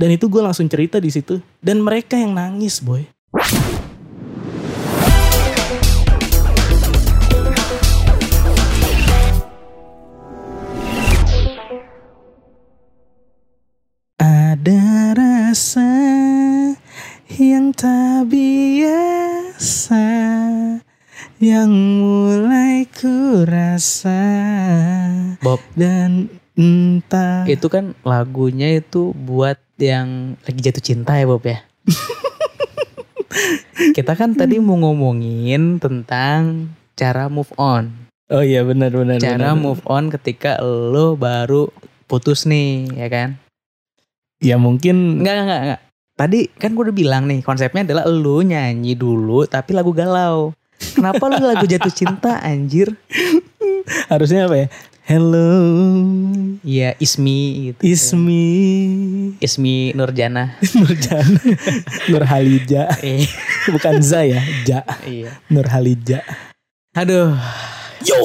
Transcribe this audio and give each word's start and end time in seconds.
Dan 0.00 0.16
itu 0.16 0.32
gue 0.32 0.40
langsung 0.40 0.64
cerita 0.64 0.96
di 0.96 1.12
situ. 1.12 1.44
Dan 1.60 1.84
mereka 1.84 2.16
yang 2.16 2.32
nangis 2.32 2.80
boy. 2.80 3.04
Ada 14.16 15.12
rasa 15.12 15.92
yang 17.36 17.76
tak 17.76 18.32
biasa 18.32 20.08
yang 21.44 21.68
mulai 22.00 22.88
ku 22.88 23.44
rasa 23.44 24.16
Bob, 25.44 25.60
dan 25.76 26.32
entah 26.56 27.44
itu 27.44 27.68
kan 27.68 27.92
lagunya 28.04 28.80
itu 28.80 29.12
buat 29.12 29.60
yang 29.80 30.36
lagi 30.44 30.60
jatuh 30.60 30.84
cinta 30.84 31.16
ya 31.16 31.24
Bob 31.24 31.40
ya. 31.42 31.64
Kita 33.96 34.12
kan 34.12 34.36
tadi 34.36 34.60
mau 34.60 34.76
ngomongin 34.76 35.80
tentang 35.80 36.68
cara 36.94 37.32
move 37.32 37.50
on. 37.56 37.88
oh 38.30 38.44
iya 38.44 38.62
benar 38.62 38.94
benar 38.94 39.18
Cara 39.18 39.50
benar. 39.50 39.58
move 39.58 39.82
on 39.90 40.06
ketika 40.06 40.60
lo 40.62 41.16
baru 41.16 41.66
putus 42.06 42.46
nih, 42.46 42.86
ya 42.94 43.08
kan? 43.08 43.28
ya 44.40 44.56
mungkin 44.56 45.20
Enggak, 45.20 45.34
enggak, 45.44 45.60
enggak. 45.62 45.80
Tadi 46.16 46.38
kan 46.52 46.70
gue 46.76 46.84
udah 46.86 46.96
bilang 46.96 47.24
nih, 47.26 47.40
konsepnya 47.40 47.82
adalah 47.82 48.04
lo 48.06 48.38
nyanyi 48.40 48.94
dulu 48.94 49.44
tapi 49.44 49.72
lagu 49.72 49.90
galau. 49.90 50.52
Kenapa 50.92 51.28
lu 51.28 51.42
lagu 51.42 51.64
jatuh 51.64 51.90
cinta 51.90 52.38
anjir? 52.40 52.92
harusnya 54.06 54.46
apa 54.46 54.54
ya 54.54 54.66
hello. 55.10 55.50
Iya, 56.62 56.94
Ismi 57.02 57.74
gitu. 57.74 57.82
is 57.82 58.14
me 58.14 58.42
Ismi 59.42 59.90
Nurjana. 59.98 60.54
Nurjana. 60.78 61.42
Nur 62.06 62.22
Halija 62.22 62.94
Eh, 63.02 63.26
bukan 63.74 63.98
Za 63.98 64.22
ya 64.22 64.38
Ja. 64.62 64.86
Iya. 65.02 65.34
Nur 65.50 65.66
Halija 65.66 66.22
Aduh, 66.94 67.34
yo. 68.06 68.18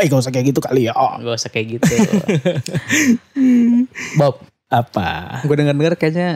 Eh 0.00 0.06
gak 0.08 0.20
usah 0.20 0.32
kayak 0.32 0.52
gitu 0.52 0.60
kali 0.60 0.88
ya. 0.88 0.92
Gak 0.96 1.32
usah 1.32 1.52
kayak 1.52 1.80
gitu. 1.80 1.92
Bob, 4.20 4.44
apa? 4.68 5.40
Gue 5.44 5.56
denger-denger 5.56 5.96
kayaknya 5.96 6.28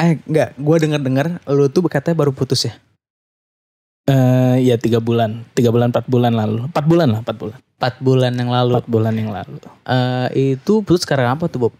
eh 0.00 0.16
enggak, 0.24 0.56
gue 0.56 0.76
denger-denger 0.80 1.44
lu 1.52 1.68
tuh 1.68 1.84
katanya 1.92 2.16
baru 2.16 2.32
putus 2.32 2.68
ya. 2.68 2.72
Eh 4.02 4.56
ya 4.66 4.74
tiga 4.78 4.98
bulan 4.98 5.46
tiga 5.54 5.70
bulan 5.70 5.94
empat 5.94 6.10
bulan 6.10 6.34
lalu 6.34 6.66
empat 6.66 6.84
bulan 6.90 7.08
lah 7.14 7.20
empat 7.22 7.36
bulan 7.38 7.58
4 7.82 7.98
bulan 7.98 8.32
yang 8.38 8.50
lalu. 8.50 8.78
empat 8.78 8.86
bulan 8.86 9.14
yang 9.14 9.30
lalu 9.34 9.58
Eh 9.86 10.54
itu 10.54 10.82
putus 10.86 11.02
sekarang 11.02 11.34
apa 11.34 11.50
tuh, 11.50 11.66
Bob? 11.68 11.74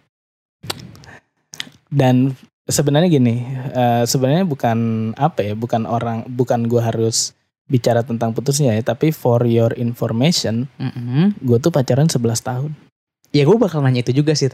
dan 1.93 2.33
sebenarnya 2.65 3.13
gini 3.13 3.45
eh, 3.77 4.05
sebenarnya 4.09 4.49
bukan 4.49 4.79
apa 5.21 5.45
ya 5.45 5.53
bukan 5.53 5.85
orang 5.85 6.25
bukan 6.25 6.65
gua 6.65 6.89
harus 6.89 7.37
bicara 7.69 8.01
tentang 8.01 8.33
putusnya 8.33 8.73
ya 8.73 8.81
tapi 8.81 9.13
for 9.13 9.45
your 9.45 9.77
information 9.77 10.73
Mm-mm. 10.81 11.37
gue 11.41 11.59
tuh 11.61 11.69
pacaran 11.69 12.09
11 12.09 12.17
tahun 12.41 12.73
Ya 13.33 13.49
gue 13.49 13.57
bakal 13.57 13.81
nanya 13.81 14.05
itu 14.05 14.13
juga 14.13 14.37
sih 14.37 14.53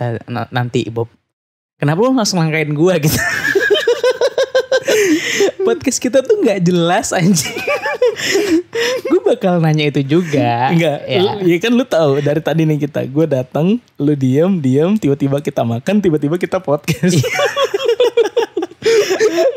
nanti, 0.55 0.87
Bob. 0.87 1.11
Kenapa 1.83 1.99
lu 1.99 2.15
langsung 2.15 2.39
langkain 2.39 2.71
gue 2.71 2.95
gitu? 3.03 3.19
Podcast 5.69 6.01
kita 6.01 6.25
tuh 6.25 6.41
nggak 6.41 6.65
jelas 6.65 7.13
anjing. 7.13 7.53
gue 9.13 9.21
bakal 9.21 9.61
nanya 9.61 9.93
itu 9.93 10.01
juga. 10.03 10.73
Enggak, 10.73 11.05
Ya. 11.05 11.21
lu, 11.21 11.29
ya 11.45 11.57
kan 11.61 11.73
lu 11.77 11.85
tahu 11.85 12.25
dari 12.25 12.41
tadi 12.41 12.65
nih 12.65 12.89
kita, 12.89 13.05
gue 13.05 13.27
datang, 13.29 13.77
lu 14.01 14.13
diem, 14.17 14.57
diem, 14.57 14.97
tiba-tiba 14.97 15.45
kita 15.45 15.61
makan, 15.63 16.01
tiba-tiba 16.01 16.41
kita 16.41 16.57
podcast. 16.57 17.21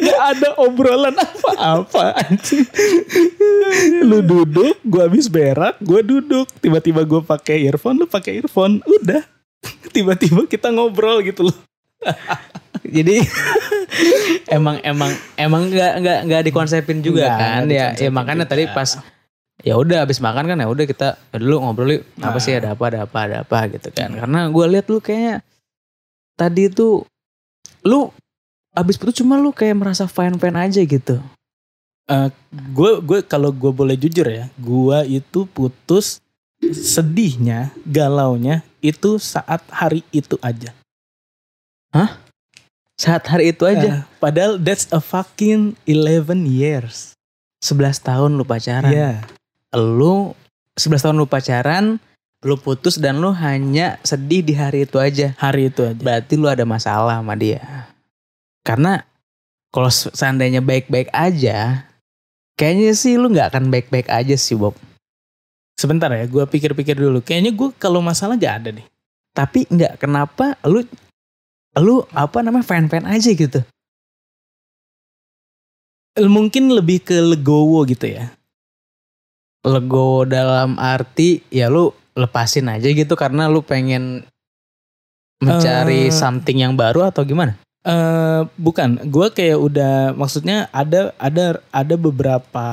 Gak 0.02 0.20
ada 0.36 0.60
obrolan 0.60 1.16
apa-apa 1.16 2.20
anjing. 2.20 2.68
Lu 4.04 4.20
duduk, 4.20 4.76
gue 4.84 5.02
habis 5.02 5.32
berak, 5.32 5.80
gue 5.80 6.04
duduk, 6.04 6.52
tiba-tiba 6.60 7.08
gue 7.08 7.22
pakai 7.24 7.64
earphone, 7.72 8.04
lu 8.04 8.08
pakai 8.10 8.44
earphone, 8.44 8.84
udah. 8.84 9.24
Tiba-tiba 9.96 10.44
kita 10.44 10.74
ngobrol 10.76 11.24
gitu 11.24 11.48
loh. 11.48 11.58
Jadi 12.82 13.20
emang 14.58 14.80
emang 14.82 15.12
emang 15.36 15.68
nggak 15.68 15.94
nggak 16.00 16.20
nggak 16.28 16.42
dikonsepin 16.48 17.00
juga 17.00 17.28
Nggak, 17.28 17.40
kan 17.40 17.62
ya 17.68 17.86
ya 17.94 18.10
makanya 18.10 18.46
juga. 18.46 18.52
tadi 18.56 18.64
pas 18.72 18.90
ya 19.62 19.74
udah 19.78 20.08
habis 20.08 20.18
makan 20.18 20.48
kan 20.48 20.58
ya 20.58 20.68
udah 20.68 20.86
kita 20.86 21.08
ya 21.20 21.38
dulu 21.38 21.56
ngobrol 21.62 21.92
yuk 21.92 22.04
apa 22.18 22.34
Nah. 22.34 22.42
sih 22.42 22.54
ada 22.56 22.74
apa 22.74 22.84
ada 22.90 23.00
apa 23.06 23.18
ada 23.22 23.36
apa 23.44 23.58
gitu 23.70 23.90
kan 23.92 24.10
karena 24.10 24.50
gue 24.50 24.66
lihat 24.72 24.86
lu 24.90 24.98
kayaknya 24.98 25.46
tadi 26.34 26.72
tuh 26.72 27.06
lu 27.84 28.10
habis 28.72 28.98
putus 28.98 29.20
cuma 29.20 29.38
lu 29.38 29.52
kayak 29.52 29.78
merasa 29.78 30.08
fine 30.08 30.40
fine 30.40 30.58
aja 30.58 30.82
gitu 30.82 31.20
Gue 32.52 33.00
gue 33.00 33.24
kalau 33.24 33.56
gue 33.56 33.72
boleh 33.72 33.96
jujur 33.96 34.28
ya, 34.28 34.52
gue 34.60 34.98
itu 35.08 35.48
putus 35.48 36.20
sedihnya, 36.60 37.72
galaunya 37.88 38.68
itu 38.84 39.16
saat 39.16 39.64
hari 39.72 40.04
itu 40.12 40.36
aja. 40.44 40.76
Saat 43.02 43.26
hari 43.26 43.50
itu 43.50 43.66
aja 43.66 43.82
Eh, 43.82 44.20
padahal 44.22 44.62
that's 44.62 44.86
a 44.90 45.02
fucking 45.02 45.74
11 45.90 46.46
years. 46.46 47.18
11 47.60 47.98
tahun 48.00 48.38
lu 48.38 48.46
pacaran 48.46 48.90
Iya. 48.90 49.26
lu 49.74 50.38
11 50.76 51.02
tahun 51.02 51.18
lu 51.18 51.26
pacaran 51.26 51.98
lu 52.42 52.58
putus 52.58 52.98
dan 52.98 53.18
lu 53.18 53.30
hanya 53.32 53.98
sedih 54.02 54.42
di 54.42 54.54
hari 54.54 54.86
itu 54.86 54.98
aja 54.98 55.34
Hari 55.36 55.70
itu 55.70 55.82
aja. 55.84 55.98
berarti 55.98 56.34
lu 56.36 56.46
ada 56.46 56.62
masalah 56.64 57.18
sama 57.18 57.34
dia. 57.34 57.90
Karena 58.62 59.02
kalau 59.70 59.90
se- 59.90 60.10
seandainya 60.12 60.58
baik-baik 60.60 61.10
aja, 61.12 61.86
kayaknya 62.54 62.94
sih 62.94 63.18
lu 63.18 63.30
nggak 63.30 63.54
akan 63.54 63.70
baik-baik 63.70 64.10
aja 64.10 64.34
sih 64.34 64.54
Bob. 64.54 64.74
Sebentar 65.74 66.10
ya, 66.10 66.26
gue 66.26 66.44
pikir-pikir 66.44 66.94
dulu. 66.94 67.22
Kayaknya 67.22 67.52
gue 67.52 67.70
kalau 67.76 68.02
masalah 68.02 68.38
gak 68.38 68.62
ada 68.62 68.70
nih. 68.70 68.86
Tapi 69.32 69.66
nggak 69.66 69.98
kenapa 69.98 70.54
lu 70.62 70.86
lu 71.80 72.04
apa 72.12 72.44
namanya 72.44 72.68
fan-fan 72.68 73.08
aja 73.08 73.32
gitu. 73.32 73.64
Eh, 76.20 76.28
Mungkin 76.28 76.68
lebih 76.76 77.08
ke 77.08 77.16
legowo 77.24 77.88
gitu 77.88 78.12
ya. 78.12 78.36
Lego 79.62 80.26
dalam 80.26 80.76
arti 80.82 81.40
ya 81.54 81.70
lu 81.70 81.94
lepasin 82.18 82.68
aja 82.68 82.90
gitu 82.90 83.14
karena 83.14 83.46
lu 83.48 83.62
pengen 83.62 84.26
mencari 85.40 86.10
Eh. 86.10 86.14
something 86.14 86.60
yang 86.60 86.74
baru 86.76 87.08
atau 87.08 87.22
gimana? 87.24 87.56
Eh 87.82 88.42
bukan, 88.58 89.06
gue 89.10 89.28
kayak 89.34 89.58
udah 89.58 89.94
maksudnya 90.14 90.70
ada 90.74 91.14
ada 91.18 91.62
ada 91.72 91.96
beberapa 91.98 92.68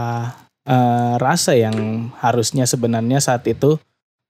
eh, 0.69 1.15
rasa 1.17 1.57
yang 1.57 2.09
harusnya 2.19 2.65
sebenarnya 2.69 3.21
saat 3.21 3.45
itu 3.49 3.77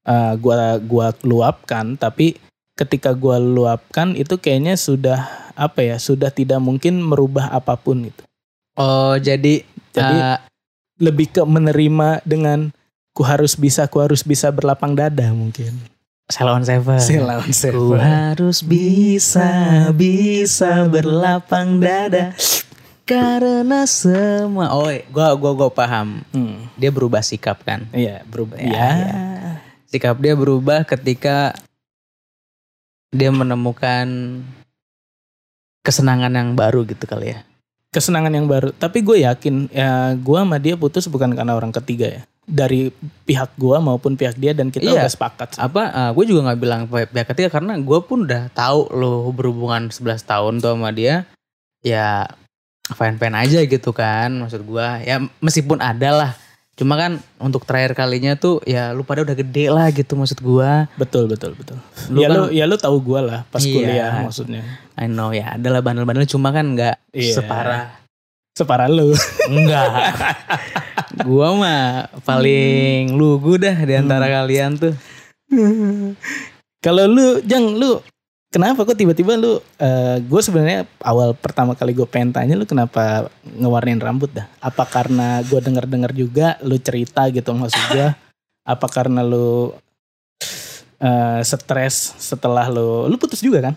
eh, 0.06 0.35
gua 0.39 0.79
gua 0.83 1.11
luapkan, 1.23 1.95
tapi 1.99 2.39
ketika 2.78 3.11
gua 3.11 3.43
luapkan 3.43 4.15
itu 4.15 4.39
kayaknya 4.39 4.78
sudah 4.78 5.27
apa 5.59 5.83
ya, 5.83 5.99
sudah 5.99 6.31
tidak 6.31 6.62
mungkin 6.62 7.03
merubah 7.03 7.50
apa 7.50 7.75
pun 7.75 8.06
gitu. 8.06 8.22
Oh 8.78 9.19
jadi 9.19 9.66
Jadi 9.91 10.16
eh, 10.22 10.39
lebih 11.03 11.34
ke 11.34 11.43
menerima 11.43 12.22
dengan 12.22 12.71
ku 13.11 13.27
harus 13.27 13.59
bisa, 13.59 13.91
ku 13.91 13.99
harus 13.99 14.22
bisa 14.22 14.55
berlapang 14.55 14.94
dada 14.94 15.34
mungkin. 15.34 15.75
Salon 16.28 16.61
Seven. 16.62 17.00
Silawan 17.00 17.49
Ku 17.50 17.97
harus 17.97 18.61
bisa, 18.61 19.49
bisa 19.97 20.84
berlapang 20.87 21.81
dada 21.81 22.37
karena 23.09 23.88
semua. 23.88 24.69
Oh, 24.77 24.93
gua 25.09 25.33
gua 25.34 25.53
gua 25.56 25.71
paham. 25.72 26.21
Hmm, 26.31 26.69
Dia 26.77 26.93
berubah 26.93 27.25
sikap 27.25 27.65
kan. 27.65 27.88
iya 27.97 28.21
berubah. 28.28 28.61
Ya, 28.61 28.69
Ya, 28.69 28.88
ya. 28.93 29.12
Sikap 29.88 30.21
dia 30.21 30.37
berubah 30.37 30.84
ketika 30.84 31.56
dia 33.08 33.30
menemukan 33.32 34.06
kesenangan 35.80 36.32
yang 36.32 36.52
baru 36.52 36.84
gitu 36.84 37.05
kali 37.05 37.32
ya. 37.32 37.40
kesenangan 37.88 38.28
yang 38.37 38.44
baru. 38.44 38.69
Tapi 38.76 39.00
gue 39.00 39.25
yakin 39.25 39.72
ya 39.72 40.12
gue 40.12 40.37
sama 40.37 40.60
dia 40.60 40.76
putus 40.76 41.08
bukan 41.08 41.32
karena 41.32 41.56
orang 41.56 41.72
ketiga 41.72 42.20
ya. 42.20 42.22
Dari 42.44 42.93
pihak 43.25 43.56
gue 43.56 43.76
maupun 43.81 44.12
pihak 44.12 44.37
dia 44.37 44.52
dan 44.52 44.69
kita 44.69 44.93
Iya. 44.93 45.08
udah 45.08 45.08
sepakat. 45.08 45.49
Apa? 45.56 46.12
gue 46.12 46.25
juga 46.28 46.52
nggak 46.52 46.60
bilang 46.60 46.82
pihak 46.84 47.32
ketiga 47.32 47.49
karena 47.49 47.81
gue 47.81 47.99
pun 48.05 48.28
udah 48.28 48.52
tahu 48.52 48.93
lo 48.93 49.32
berhubungan 49.32 49.88
11 49.88 50.20
tahun 50.20 50.61
tuh 50.61 50.76
sama 50.76 50.93
dia. 50.93 51.25
Ya 51.81 52.28
fine 52.93 53.16
fine 53.16 53.37
aja 53.40 53.64
gitu 53.64 53.90
kan. 53.96 54.37
Maksud 54.37 54.69
gue 54.69 54.88
ya 55.08 55.25
meskipun 55.40 55.81
ada 55.81 56.11
lah. 56.12 56.32
Cuma 56.78 56.94
kan 56.94 57.19
untuk 57.36 57.66
terakhir 57.66 57.92
kalinya 57.92 58.38
tuh 58.38 58.62
ya 58.62 58.94
lu 58.94 59.02
pada 59.02 59.26
udah 59.26 59.34
gede 59.34 59.66
lah 59.66 59.90
gitu 59.90 60.14
maksud 60.14 60.38
gue. 60.38 60.70
Betul 60.94 61.26
betul 61.26 61.52
betul. 61.52 61.75
Lu 62.06 62.22
ya 62.22 62.30
kan- 62.30 62.36
lu 62.38 62.42
ya 62.48 62.64
lu 62.64 62.78
tahu 62.78 63.02
gue 63.02 63.20
lah 63.20 63.42
pas 63.50 63.58
Iya. 63.58 63.75
kuliah 63.75 64.12
maksudnya. 64.22 64.62
I 64.94 65.10
know 65.10 65.30
ya 65.30 65.58
adalah 65.58 65.82
bandel-bandel 65.82 66.22
cuma 66.25 66.48
kan 66.48 66.72
nggak 66.72 66.96
Iya. 67.10 67.34
separah 67.34 67.84
Separah 68.54 68.86
lu. 68.86 69.10
enggak 69.46 69.86
gua 71.26 71.50
mah 71.52 71.82
paling 72.22 73.10
lugu 73.12 73.54
dah 73.54 73.75
di 73.75 73.94
antara 73.94 74.26
Hmm. 74.26 74.34
kalian 74.36 74.70
tuh 74.75 74.94
Kalau 76.78 77.04
lu, 77.06 77.42
Jang, 77.42 77.75
lu 77.75 77.98
kenapa 78.49 78.85
kok 78.85 78.97
tiba-tiba 78.97 79.37
lu 79.37 79.61
eh 79.81 80.19
gue 80.25 80.41
sebenarnya 80.41 80.89
awal 81.05 81.37
pertama 81.37 81.77
kali 81.77 81.93
gue 81.93 82.09
pengen 82.09 82.33
tanya 82.33 82.56
lu 82.56 82.65
kenapa 82.65 83.29
ngewarnain 83.45 84.00
rambut 84.00 84.33
dah 84.33 84.49
apa 84.61 84.85
karena 84.89 85.45
gue 85.45 85.61
denger 85.61 85.85
dengar 85.85 86.12
juga 86.17 86.56
lu 86.65 86.81
cerita 86.81 87.29
gitu 87.29 87.53
maksud 87.53 87.83
gue 87.93 88.09
apa 88.65 88.87
karena 88.89 89.21
lu 89.21 89.73
eh 90.99 91.41
stres 91.45 92.17
setelah 92.19 92.67
lu 92.73 93.06
lu 93.06 93.17
putus 93.21 93.45
juga 93.45 93.71
kan 93.71 93.75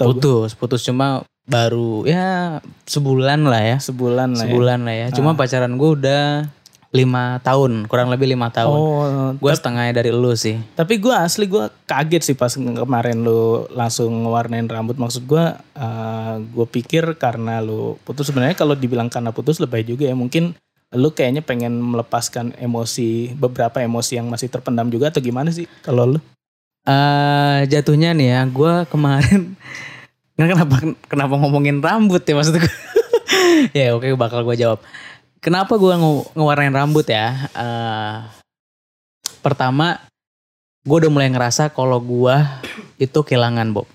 Tau 0.00 0.16
gua? 0.16 0.16
Putus, 0.16 0.50
putus 0.56 0.80
cuma 0.80 1.20
baru 1.44 2.08
ya 2.08 2.64
sebulan 2.88 3.44
lah 3.44 3.60
ya. 3.60 3.76
sebulan 3.76 4.32
lah 4.32 4.40
ya. 4.40 4.48
Sebulan 4.48 4.78
lah 4.88 4.94
ya. 4.96 5.06
Cuma 5.12 5.36
pacaran 5.36 5.76
gue 5.76 5.90
udah 6.00 6.48
lima 6.90 7.38
tahun, 7.46 7.86
kurang 7.86 8.10
lebih 8.10 8.26
lima 8.26 8.50
tahun. 8.50 8.74
oh 8.74 9.30
Gue 9.38 9.52
setengahnya 9.54 10.02
dari 10.02 10.10
lu 10.10 10.34
sih. 10.34 10.58
Tapi 10.74 10.98
gue 10.98 11.14
asli 11.14 11.46
gue 11.46 11.70
kaget 11.86 12.22
sih 12.26 12.34
pas 12.34 12.50
kemarin 12.50 13.22
lu 13.22 13.70
langsung 13.70 14.10
ngewarnain 14.26 14.66
rambut. 14.66 14.98
Maksud 14.98 15.22
gue, 15.22 15.44
uh, 15.54 16.34
gue 16.42 16.66
pikir 16.66 17.14
karena 17.14 17.62
lu 17.62 17.94
putus 18.02 18.26
sebenarnya 18.26 18.58
kalau 18.58 18.74
dibilang 18.74 19.06
karena 19.06 19.30
putus 19.30 19.62
lebih 19.62 19.86
juga 19.86 20.10
ya 20.10 20.18
mungkin 20.18 20.58
lu 20.90 21.14
kayaknya 21.14 21.46
pengen 21.46 21.78
melepaskan 21.78 22.58
emosi 22.58 23.38
beberapa 23.38 23.78
emosi 23.78 24.18
yang 24.18 24.26
masih 24.26 24.50
terpendam 24.50 24.90
juga 24.90 25.14
atau 25.14 25.22
gimana 25.22 25.54
sih 25.54 25.70
kalau 25.86 26.18
lu? 26.18 26.18
eh 26.90 27.60
jatuhnya 27.70 28.10
nih 28.16 28.34
ya, 28.34 28.40
gue 28.50 28.72
kemarin 28.90 29.54
kenapa 30.34 30.82
kenapa 31.06 31.34
ngomongin 31.38 31.78
rambut 31.78 32.24
ya 32.26 32.34
maksud 32.34 32.58
gue? 32.58 32.74
ya 33.78 33.94
oke 33.94 34.10
bakal 34.18 34.42
gue 34.42 34.58
jawab. 34.58 34.82
Kenapa 35.40 35.80
gue 35.80 35.94
nge 35.96 36.36
ngewarnain 36.36 36.76
rambut 36.76 37.08
ya? 37.08 37.48
Eh 37.56 38.18
pertama, 39.40 39.96
gue 40.84 40.96
udah 41.00 41.10
mulai 41.12 41.32
ngerasa 41.32 41.72
kalau 41.72 41.96
gue 42.00 42.36
itu 43.00 43.18
kehilangan 43.24 43.72
Bob. 43.72 43.88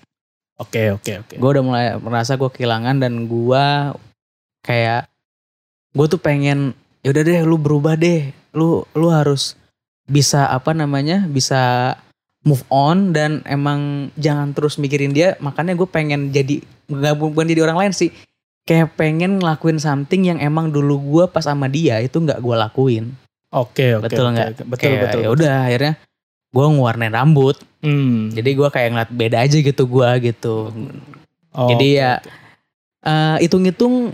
Oke 0.56 0.96
oke 0.96 1.12
oke. 1.20 1.36
gue 1.36 1.50
udah 1.52 1.64
mulai 1.64 1.86
merasa 2.00 2.40
gue 2.40 2.48
kehilangan 2.48 2.96
dan 3.04 3.28
gue 3.28 3.66
kayak 4.64 5.04
gue 5.92 6.06
tuh 6.08 6.20
pengen 6.20 6.72
ya 7.04 7.12
udah 7.12 7.24
deh 7.28 7.44
lu 7.44 7.60
berubah 7.60 8.00
deh 8.00 8.32
lu 8.56 8.88
lu 8.96 9.08
harus 9.12 9.60
bisa 10.08 10.48
apa 10.48 10.72
namanya 10.72 11.28
bisa 11.28 11.94
move 12.48 12.64
on 12.72 13.12
dan 13.12 13.44
emang 13.44 14.10
jangan 14.16 14.56
terus 14.56 14.80
mikirin 14.80 15.12
dia 15.12 15.36
makanya 15.44 15.76
gue 15.76 15.88
pengen 15.92 16.32
jadi 16.32 16.64
nggak 16.88 17.20
bukan 17.20 17.52
jadi 17.52 17.68
orang 17.68 17.84
lain 17.84 17.94
sih 17.94 18.16
kayak 18.66 18.98
pengen 18.98 19.38
ngelakuin 19.38 19.78
something 19.78 20.26
yang 20.26 20.38
emang 20.38 20.70
dulu 20.70 20.98
gue 21.00 21.26
pas 21.30 21.42
sama 21.42 21.66
dia 21.66 22.02
itu 22.02 22.18
nggak 22.18 22.42
gue 22.42 22.56
lakuin 22.58 23.06
Oke 23.50 23.96
oke. 23.96 24.10
betul 24.10 24.26
oke, 24.26 24.34
nggak 24.34 24.50
oke. 24.52 24.64
Betul 24.68 24.90
Kayak, 24.92 25.02
betul. 25.08 25.22
ya 25.22 25.30
udah 25.32 25.56
akhirnya 25.64 25.94
gue 26.52 26.66
ngewarnain 26.68 27.14
rambut 27.14 27.58
Hmm. 27.80 28.34
jadi 28.34 28.50
gue 28.52 28.68
kayak 28.68 28.90
ngeliat 28.92 29.12
beda 29.14 29.38
aja 29.46 29.58
gitu 29.62 29.84
gue 29.86 30.10
gitu 30.26 30.74
Oh, 31.54 31.70
jadi 31.70 31.88
oke, 31.88 31.96
ya 31.96 32.12
eh, 33.02 33.38
hitung-hitung 33.40 34.12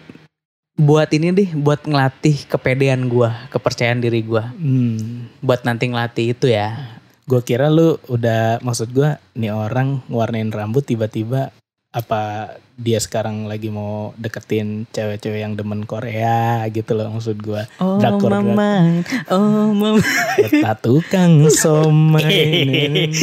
buat 0.76 1.10
ini 1.10 1.32
deh, 1.32 1.50
buat 1.54 1.82
ngelatih 1.82 2.46
kepedean 2.46 3.06
gua, 3.06 3.50
kepercayaan 3.50 3.98
diri 3.98 4.22
gua, 4.22 4.50
Hmm. 4.52 5.30
buat 5.40 5.62
nanti 5.62 5.88
ngelatih 5.88 6.34
itu 6.34 6.50
ya. 6.50 6.98
Gue 7.24 7.42
kira 7.42 7.70
lu 7.70 7.96
udah 8.06 8.60
maksud 8.60 8.90
gue 8.90 9.10
nih 9.34 9.50
orang 9.50 10.02
ngewarnain 10.06 10.50
rambut 10.50 10.84
tiba-tiba 10.84 11.50
apa 11.90 12.54
dia 12.82 12.98
sekarang 12.98 13.46
lagi 13.46 13.70
mau 13.70 14.18
deketin 14.18 14.90
cewek-cewek 14.90 15.46
yang 15.46 15.54
demen 15.54 15.86
Korea 15.86 16.66
gitu 16.74 16.98
loh 16.98 17.14
maksud 17.14 17.38
gue. 17.38 17.62
Oh 17.78 18.02
Drakor, 18.02 18.34
mama, 18.42 19.06
oh 19.30 19.70
mama. 19.70 20.02
Peta 20.42 20.74
tukang 20.74 21.46
somai. 21.54 23.14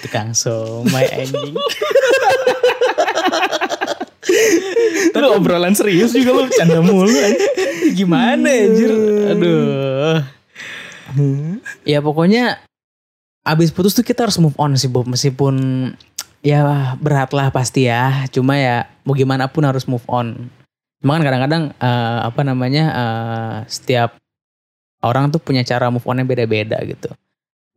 Tukang 0.00 0.32
somai 0.32 1.06
anjing. 1.12 1.52
Tapi 5.12 5.26
obrolan 5.28 5.76
serius 5.76 6.16
juga 6.16 6.32
lu 6.32 6.48
canda 6.48 6.80
mulu. 6.80 7.12
Gimana 7.92 8.48
anjir? 8.48 8.92
Aduh. 9.36 10.24
Ya 11.84 12.00
pokoknya 12.00 12.64
abis 13.44 13.72
putus 13.72 13.92
tuh 13.96 14.04
kita 14.06 14.28
harus 14.28 14.38
move 14.40 14.56
on 14.56 14.76
sih 14.76 14.88
Bob 14.88 15.08
meskipun 15.08 15.56
ya 16.40 16.96
berat 17.00 17.30
lah 17.32 17.48
pasti 17.52 17.88
ya. 17.88 18.26
Cuma 18.32 18.56
ya 18.56 18.88
mau 19.04 19.16
gimana 19.16 19.48
pun 19.48 19.64
harus 19.64 19.84
move 19.84 20.04
on. 20.08 20.50
Cuma 21.00 21.16
kan 21.16 21.24
kadang-kadang 21.24 21.64
eh, 21.76 22.18
apa 22.24 22.40
namanya 22.44 22.84
eh, 22.92 23.56
setiap 23.68 24.20
orang 25.00 25.32
tuh 25.32 25.40
punya 25.40 25.64
cara 25.64 25.88
move 25.88 26.04
onnya 26.04 26.24
beda-beda 26.28 26.76
gitu. 26.84 27.08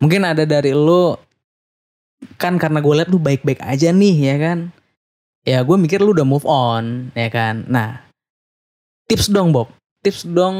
Mungkin 0.04 0.27
ada 0.27 0.44
dari 0.44 0.75
lu 0.75 1.15
kan 2.39 2.56
karena 2.56 2.80
gue 2.80 2.94
liat 3.04 3.10
lu 3.12 3.19
baik-baik 3.19 3.63
aja 3.63 3.92
nih 3.92 4.15
ya 4.19 4.36
kan? 4.39 4.60
Ya 5.44 5.60
gue 5.63 5.75
mikir 5.75 6.00
lu 6.04 6.15
udah 6.15 6.27
move 6.27 6.48
on 6.48 7.12
ya 7.15 7.31
kan? 7.31 7.63
Nah 7.68 8.04
tips 9.07 9.31
dong 9.31 9.56
Bob. 9.56 9.71
Tips 10.04 10.27
dong 10.27 10.56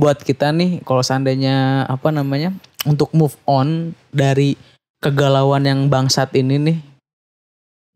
buat 0.00 0.24
kita 0.24 0.48
nih 0.48 0.80
kalau 0.80 1.04
seandainya 1.04 1.84
apa 1.84 2.08
namanya 2.08 2.56
untuk 2.88 3.12
move 3.12 3.36
on 3.44 3.92
dari 4.08 4.56
kegalauan 5.04 5.68
yang 5.68 5.92
bangsat 5.92 6.32
ini 6.32 6.56
nih 6.56 6.78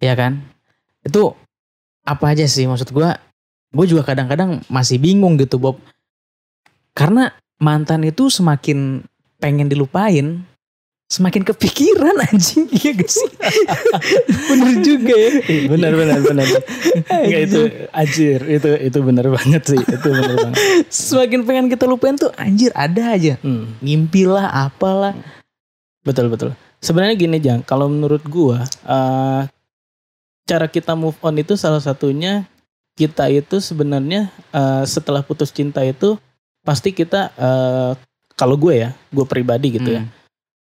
ya 0.03 0.19
kan 0.19 0.43
itu 1.07 1.31
apa 2.03 2.35
aja 2.35 2.43
sih 2.45 2.67
maksud 2.67 2.91
gua 2.91 3.15
gue 3.73 3.87
juga 3.87 4.03
kadang-kadang 4.03 4.61
masih 4.67 4.99
bingung 4.99 5.39
gitu 5.39 5.57
Bob 5.57 5.79
karena 6.93 7.31
mantan 7.57 8.03
itu 8.03 8.29
semakin 8.29 9.07
pengen 9.39 9.71
dilupain 9.71 10.43
semakin 11.07 11.45
kepikiran 11.45 12.17
anjing 12.27 12.67
iya 12.73 12.93
gak 12.93 13.09
sih 13.09 13.29
bener 14.51 14.75
juga 14.81 15.15
ya 15.15 15.31
Ih, 15.45 15.63
benar 15.69 15.93
benar 15.93 16.19
benar. 16.25 16.47
Enggak 17.13 17.41
itu 17.49 17.61
anjir, 17.93 18.41
itu 18.49 18.69
itu 18.81 18.99
benar 19.01 19.27
banget 19.29 19.63
sih. 19.65 19.77
Itu 19.77 20.09
benar 20.09 20.37
banget. 20.41 20.57
semakin 20.89 21.41
pengen 21.45 21.67
kita 21.69 21.85
lupain 21.85 22.17
tuh 22.17 22.33
anjir 22.37 22.73
ada 22.73 23.13
aja 23.13 23.37
Hmm. 23.45 23.77
ngimpi 23.85 24.25
lah 24.25 24.49
apalah 24.69 25.13
Betul 26.01 26.33
betul. 26.33 26.57
Sebenarnya 26.81 27.15
gini 27.15 27.39
Jang, 27.39 27.61
kalau 27.63 27.87
menurut 27.87 28.25
gua 28.27 28.65
eh, 28.83 29.41
cara 30.49 30.67
kita 30.67 30.93
move 30.99 31.17
on 31.23 31.39
itu 31.39 31.55
salah 31.55 31.81
satunya 31.81 32.47
kita 32.99 33.29
itu 33.33 33.59
sebenarnya 33.63 34.29
eh, 34.53 34.85
setelah 34.85 35.25
putus 35.25 35.49
cinta 35.49 35.81
itu 35.81 36.21
pasti 36.63 36.93
kita 36.95 37.33
eh, 37.35 37.93
kalau 38.37 38.57
gue 38.59 38.75
ya, 38.75 38.91
gue 39.13 39.27
pribadi 39.29 39.79
gitu 39.79 39.91
ya. 39.95 40.03
Hmm. 40.03 40.11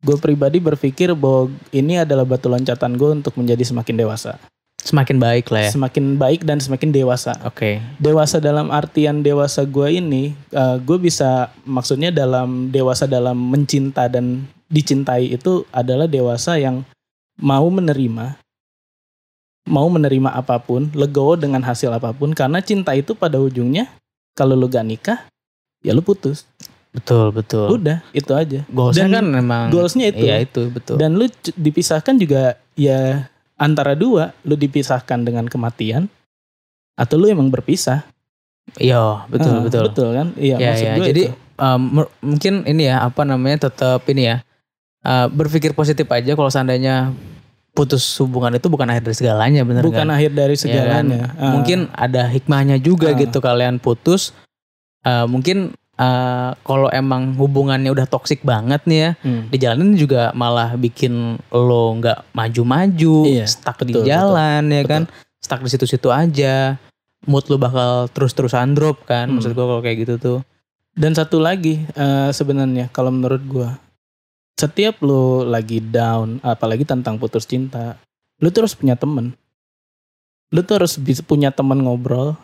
Gue 0.01 0.17
pribadi 0.17 0.61
berpikir 0.61 1.13
bahwa 1.13 1.53
ini 1.73 2.01
adalah 2.01 2.25
batu 2.25 2.49
loncatan 2.49 2.97
gue 2.97 3.11
untuk 3.21 3.37
menjadi 3.37 3.65
semakin 3.65 3.97
dewasa. 3.97 4.37
semakin 4.81 5.21
baik 5.21 5.53
lah 5.53 5.69
ya 5.69 5.77
Semakin 5.77 6.17
baik 6.17 6.41
dan 6.49 6.57
semakin 6.57 6.89
dewasa. 6.89 7.37
oke 7.45 7.85
Dewasa 8.01 8.41
dalam 8.41 8.73
artian 8.73 9.21
dewasa 9.21 9.69
gue 9.69 10.01
ini, 10.01 10.33
eh, 10.33 10.77
gue 10.81 10.97
bisa 10.97 11.53
maksudnya 11.69 12.09
dalam 12.09 12.73
dewasa 12.73 13.05
dalam 13.05 13.37
mencinta 13.37 14.09
dan 14.09 14.49
dicintai 14.73 15.37
itu 15.37 15.69
adalah 15.69 16.09
dewasa 16.09 16.57
yang 16.57 16.81
mau 17.37 17.69
menerima, 17.69 18.41
mau 19.71 19.87
menerima 19.87 20.35
apa 20.35 20.59
pun, 20.59 20.91
legowo 20.93 21.39
dengan 21.39 21.63
hasil 21.63 21.89
apa 21.89 22.11
pun, 22.11 22.35
karena 22.35 22.59
cinta 22.59 22.91
itu 22.93 23.15
pada 23.15 23.39
ujungnya 23.39 23.87
kalau 24.35 24.53
lu 24.53 24.67
gak 24.67 24.83
nikah, 24.83 25.19
ya 25.81 25.95
lu 25.95 26.03
putus. 26.03 26.45
betul 26.91 27.31
betul 27.31 27.71
Udah, 27.71 28.03
itu 28.11 28.35
aja. 28.35 28.67
goalsnya 28.67 29.07
Dan 29.07 29.15
kan 29.15 29.25
memang 29.31 29.65
Goalsnya 29.71 30.11
itu. 30.11 30.27
iya 30.27 30.43
itu 30.43 30.67
betul 30.69 30.99
Dan 30.99 31.15
lu 31.15 31.31
dipisahkan 31.55 32.19
juga 32.19 32.59
ya 32.75 33.31
antara 33.55 33.95
dua, 33.95 34.35
lu 34.43 34.59
dipisahkan 34.59 35.23
dengan 35.23 35.47
kematian 35.47 36.11
atau 36.99 37.15
lu 37.15 37.31
emang 37.31 37.47
berpisah. 37.47 38.03
iya 38.75 39.23
betul 39.27 39.55
Ah, 39.55 39.63
betul 39.63 39.83
Betul 39.87 40.09
kan? 40.13 40.27
Iya, 40.35 40.57
ya 40.59 40.67
maksud 40.67 40.83
ya 40.83 40.93
gue 40.93 41.07
jadi 41.07 41.23
itu. 41.31 41.35
um, 41.57 41.81
mungkin 42.21 42.55
ini 42.67 42.83
ya 42.85 42.97
apa 43.03 43.23
namanya 43.23 43.71
tetap 43.71 44.03
ini 44.07 44.23
ya 44.27 44.37
uh, 45.03 45.27
berpikir 45.27 45.71
positif 45.73 46.11
aja 46.11 46.35
kalau 46.35 46.51
seandainya 46.51 47.15
putus 47.71 48.03
hubungan 48.19 48.53
itu 48.53 48.67
bukan 48.67 48.87
akhir 48.87 49.03
dari 49.03 49.17
segalanya 49.17 49.63
bener 49.63 49.83
bukan 49.83 50.05
kan? 50.05 50.13
akhir 50.13 50.31
dari 50.33 50.55
Ya 50.55 50.59
kan? 50.59 50.65
segalanya. 51.07 51.23
Ah. 51.35 51.53
mungkin 51.53 51.79
ada 51.91 52.27
hikmahnya 52.27 52.77
juga 52.79 53.11
Ah. 53.11 53.17
gitu 53.17 53.39
kalian 53.39 53.77
putus 53.77 54.35
Uh, 55.01 55.25
mungkin 55.25 55.73
uh, 55.97 56.53
kalau 56.61 56.93
emang 56.93 57.33
hubungannya 57.33 57.89
udah 57.89 58.05
toksik 58.05 58.45
banget 58.45 58.85
nih 58.85 58.99
ya 59.01 59.11
Hmm. 59.25 59.49
dijalanin 59.49 59.97
juga 59.97 60.29
malah 60.35 60.77
bikin 60.77 61.41
lo 61.49 61.97
nggak 61.97 62.37
maju-maju, 62.37 63.25
Iya, 63.25 63.49
stuck 63.49 63.81
di 63.81 63.97
betul, 63.97 64.05
jalan 64.05 64.69
ya 64.69 64.85
betul. 64.85 64.93
kan, 64.93 65.03
stuck 65.41 65.65
di 65.65 65.73
situ-situ 65.73 66.13
aja, 66.13 66.77
mood 67.25 67.49
lo 67.49 67.57
bakal 67.57 68.13
terus-terusan 68.13 68.77
drop 68.77 69.01
kan, 69.05 69.25
Hmm. 69.27 69.41
maksud 69.41 69.51
gue 69.51 69.65
kalau 69.65 69.81
kayak 69.81 70.05
gitu 70.05 70.15
tuh. 70.17 70.39
Dan 70.93 71.17
satu 71.17 71.41
lagi 71.41 71.81
eh, 71.89 72.29
sebenarnya 72.29 72.93
kalau 72.93 73.09
menurut 73.09 73.41
gua 73.43 73.81
setiap 74.59 75.01
lu 75.05 75.45
lagi 75.45 75.79
down 75.81 76.41
apalagi 76.41 76.85
tentang 76.89 77.17
putus 77.21 77.45
cinta, 77.45 78.01
lu 78.41 78.49
tuh 78.49 78.65
harus 78.67 78.77
punya 78.77 78.97
temen. 78.97 79.37
Lu 80.51 80.61
tuh 80.67 80.83
harus 80.83 80.99
bisa 80.99 81.23
punya 81.23 81.55
temen 81.55 81.79
ngobrol. 81.85 82.35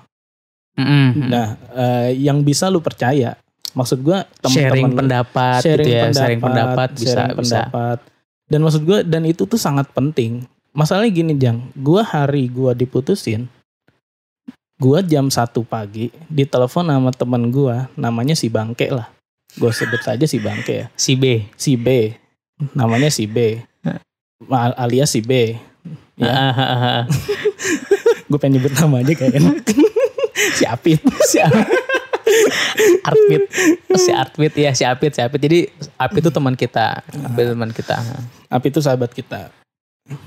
Mm-mm. 0.77 1.33
Nah, 1.33 1.57
eh, 1.73 2.11
yang 2.21 2.45
bisa 2.45 2.69
lu 2.69 2.85
percaya. 2.85 3.35
Maksud 3.77 4.01
gua 4.01 4.25
sharing 4.25 4.41
temen-temen 4.41 4.89
lu- 4.93 4.99
pendapat, 5.05 5.61
sharing 5.65 5.85
gitu 5.85 5.91
ya, 5.93 6.03
pendapat, 6.09 6.21
sharing 6.25 6.41
pendapat 6.41 6.89
bisa 6.93 7.05
sharing 7.05 7.29
bisa. 7.29 7.41
pendapat. 7.41 7.99
Dan 8.47 8.59
maksud 8.63 8.83
gua 8.85 8.99
dan 9.03 9.23
itu 9.27 9.43
tuh 9.49 9.59
sangat 9.61 9.89
penting. 9.93 10.45
masalahnya 10.77 11.09
gini 11.09 11.33
Jang, 11.41 11.73
gua 11.73 12.05
hari 12.05 12.53
gua 12.53 12.77
diputusin, 12.77 13.49
gua 14.77 15.01
jam 15.01 15.33
1 15.33 15.65
pagi 15.65 16.13
ditelepon 16.29 16.93
sama 16.93 17.09
temen 17.17 17.49
gua, 17.49 17.89
namanya 17.97 18.37
si 18.37 18.53
Bangke 18.53 18.93
lah. 18.93 19.09
Gue 19.57 19.73
sebut 19.73 20.01
saja 20.05 20.25
si 20.29 20.37
Bangke 20.37 20.85
ya. 20.85 20.87
Si 20.97 21.17
B. 21.17 21.49
Si 21.57 21.81
B, 21.81 22.13
namanya 22.77 23.09
si 23.09 23.25
B, 23.29 23.61
alias 24.77 25.13
si 25.13 25.21
B. 25.25 25.57
Ya, 26.17 26.33
gue 28.29 28.39
pengen 28.41 28.59
nyebut 28.59 28.73
namanya 28.81 29.13
kayaknya. 29.13 29.53
si 30.57 30.65
Apit. 30.65 31.01
si 31.29 31.37
Artwit. 33.05 33.45
Si 33.95 34.11
Artwit 34.11 34.55
ya, 34.57 34.73
si 34.73 34.83
Apit, 34.89 35.13
si 35.13 35.21
Apit. 35.21 35.41
Jadi 35.45 35.59
Apit 36.01 36.25
itu 36.25 36.33
teman 36.33 36.57
kita. 36.57 37.05
Apit 37.05 37.45
teman 37.53 37.71
kita. 37.71 37.97
Apit 38.49 38.73
itu 38.73 38.81
sahabat 38.81 39.13
kita. 39.13 39.53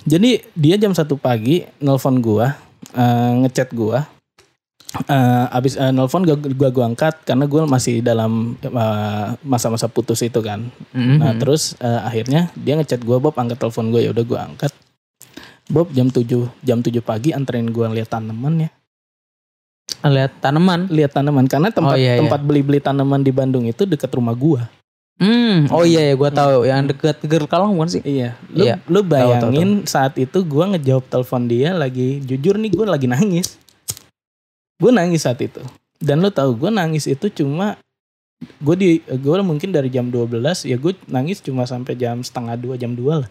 Jadi 0.06 0.44
dia 0.54 0.76
jam 0.78 0.92
1 0.92 1.08
pagi 1.18 1.64
nelpon 1.80 2.20
gua, 2.20 2.54
eh, 2.94 3.32
ngechat 3.46 3.72
gua. 3.74 4.06
Eh, 4.90 5.46
abis 5.54 5.78
eh, 5.78 5.94
nelpon 5.94 6.26
gua, 6.26 6.34
gua 6.34 6.70
gua 6.74 6.86
angkat 6.90 7.22
karena 7.22 7.46
gua 7.46 7.70
masih 7.70 8.02
dalam 8.02 8.58
eh, 8.58 9.28
masa-masa 9.46 9.86
putus 9.86 10.18
itu 10.20 10.42
kan. 10.42 10.66
Nah, 10.92 11.30
Mhm. 11.30 11.38
terus 11.38 11.78
eh, 11.78 12.02
akhirnya 12.02 12.50
dia 12.58 12.74
ngechat 12.74 13.06
gua, 13.06 13.22
Bob 13.22 13.38
angkat 13.38 13.62
telepon 13.62 13.94
gue 13.94 14.02
ya 14.02 14.10
udah 14.10 14.26
gua 14.26 14.40
angkat. 14.50 14.74
Bob 15.70 15.94
jam 15.94 16.10
7 16.10 16.50
jam 16.60 16.82
7 16.82 17.06
pagi 17.06 17.30
anterin 17.30 17.70
gua 17.70 17.86
lihat 17.88 18.10
tanaman 18.10 18.66
ya. 18.66 18.70
lihat 20.00 20.40
tanaman. 20.40 20.88
Lihat 20.88 21.12
tanaman 21.12 21.46
karena 21.46 21.70
tempat 21.70 21.94
Oh, 21.94 22.00
iya, 22.00 22.16
iya. 22.16 22.20
tempat 22.24 22.42
beli-beli 22.42 22.80
tanaman 22.80 23.20
di 23.20 23.30
Bandung 23.30 23.68
itu 23.68 23.84
dekat 23.84 24.10
rumah 24.10 24.34
gua. 24.34 24.66
Hmm, 25.20 25.68
oh 25.70 25.84
iya 25.84 26.02
ya, 26.02 26.14
gue 26.16 26.32
tahu 26.32 26.64
yang 26.64 26.88
deket 26.88 27.20
Gerl 27.28 27.44
Kalong 27.44 27.76
bukan 27.76 27.92
sih? 27.92 28.02
Iya, 28.02 28.40
lu, 28.50 28.64
Iya. 28.64 28.80
lu 28.88 29.04
bayangin 29.04 29.84
saat 29.84 30.16
itu 30.16 30.40
gua 30.42 30.72
ngejawab 30.72 31.04
telepon 31.06 31.44
dia 31.46 31.76
lagi 31.76 32.24
jujur 32.24 32.56
nih 32.56 32.72
gua 32.72 32.96
lagi 32.96 33.06
nangis. 33.06 33.60
Gue 34.80 34.92
nangis 34.96 35.28
saat 35.28 35.40
itu. 35.44 35.60
Dan 36.00 36.24
lu 36.24 36.32
tahu 36.32 36.56
gue 36.56 36.72
nangis 36.72 37.06
itu 37.06 37.28
cuma 37.30 37.76
gue 38.40 38.76
di 38.80 38.90
gue 39.04 39.36
mungkin 39.44 39.76
dari 39.76 39.92
jam 39.92 40.08
12 40.08 40.40
ya 40.64 40.80
gue 40.80 40.96
nangis 41.12 41.44
cuma 41.44 41.68
sampai 41.68 41.92
jam 42.00 42.24
setengah 42.24 42.56
dua 42.56 42.76
jam 42.80 42.96
2 42.96 43.28
lah. 43.28 43.30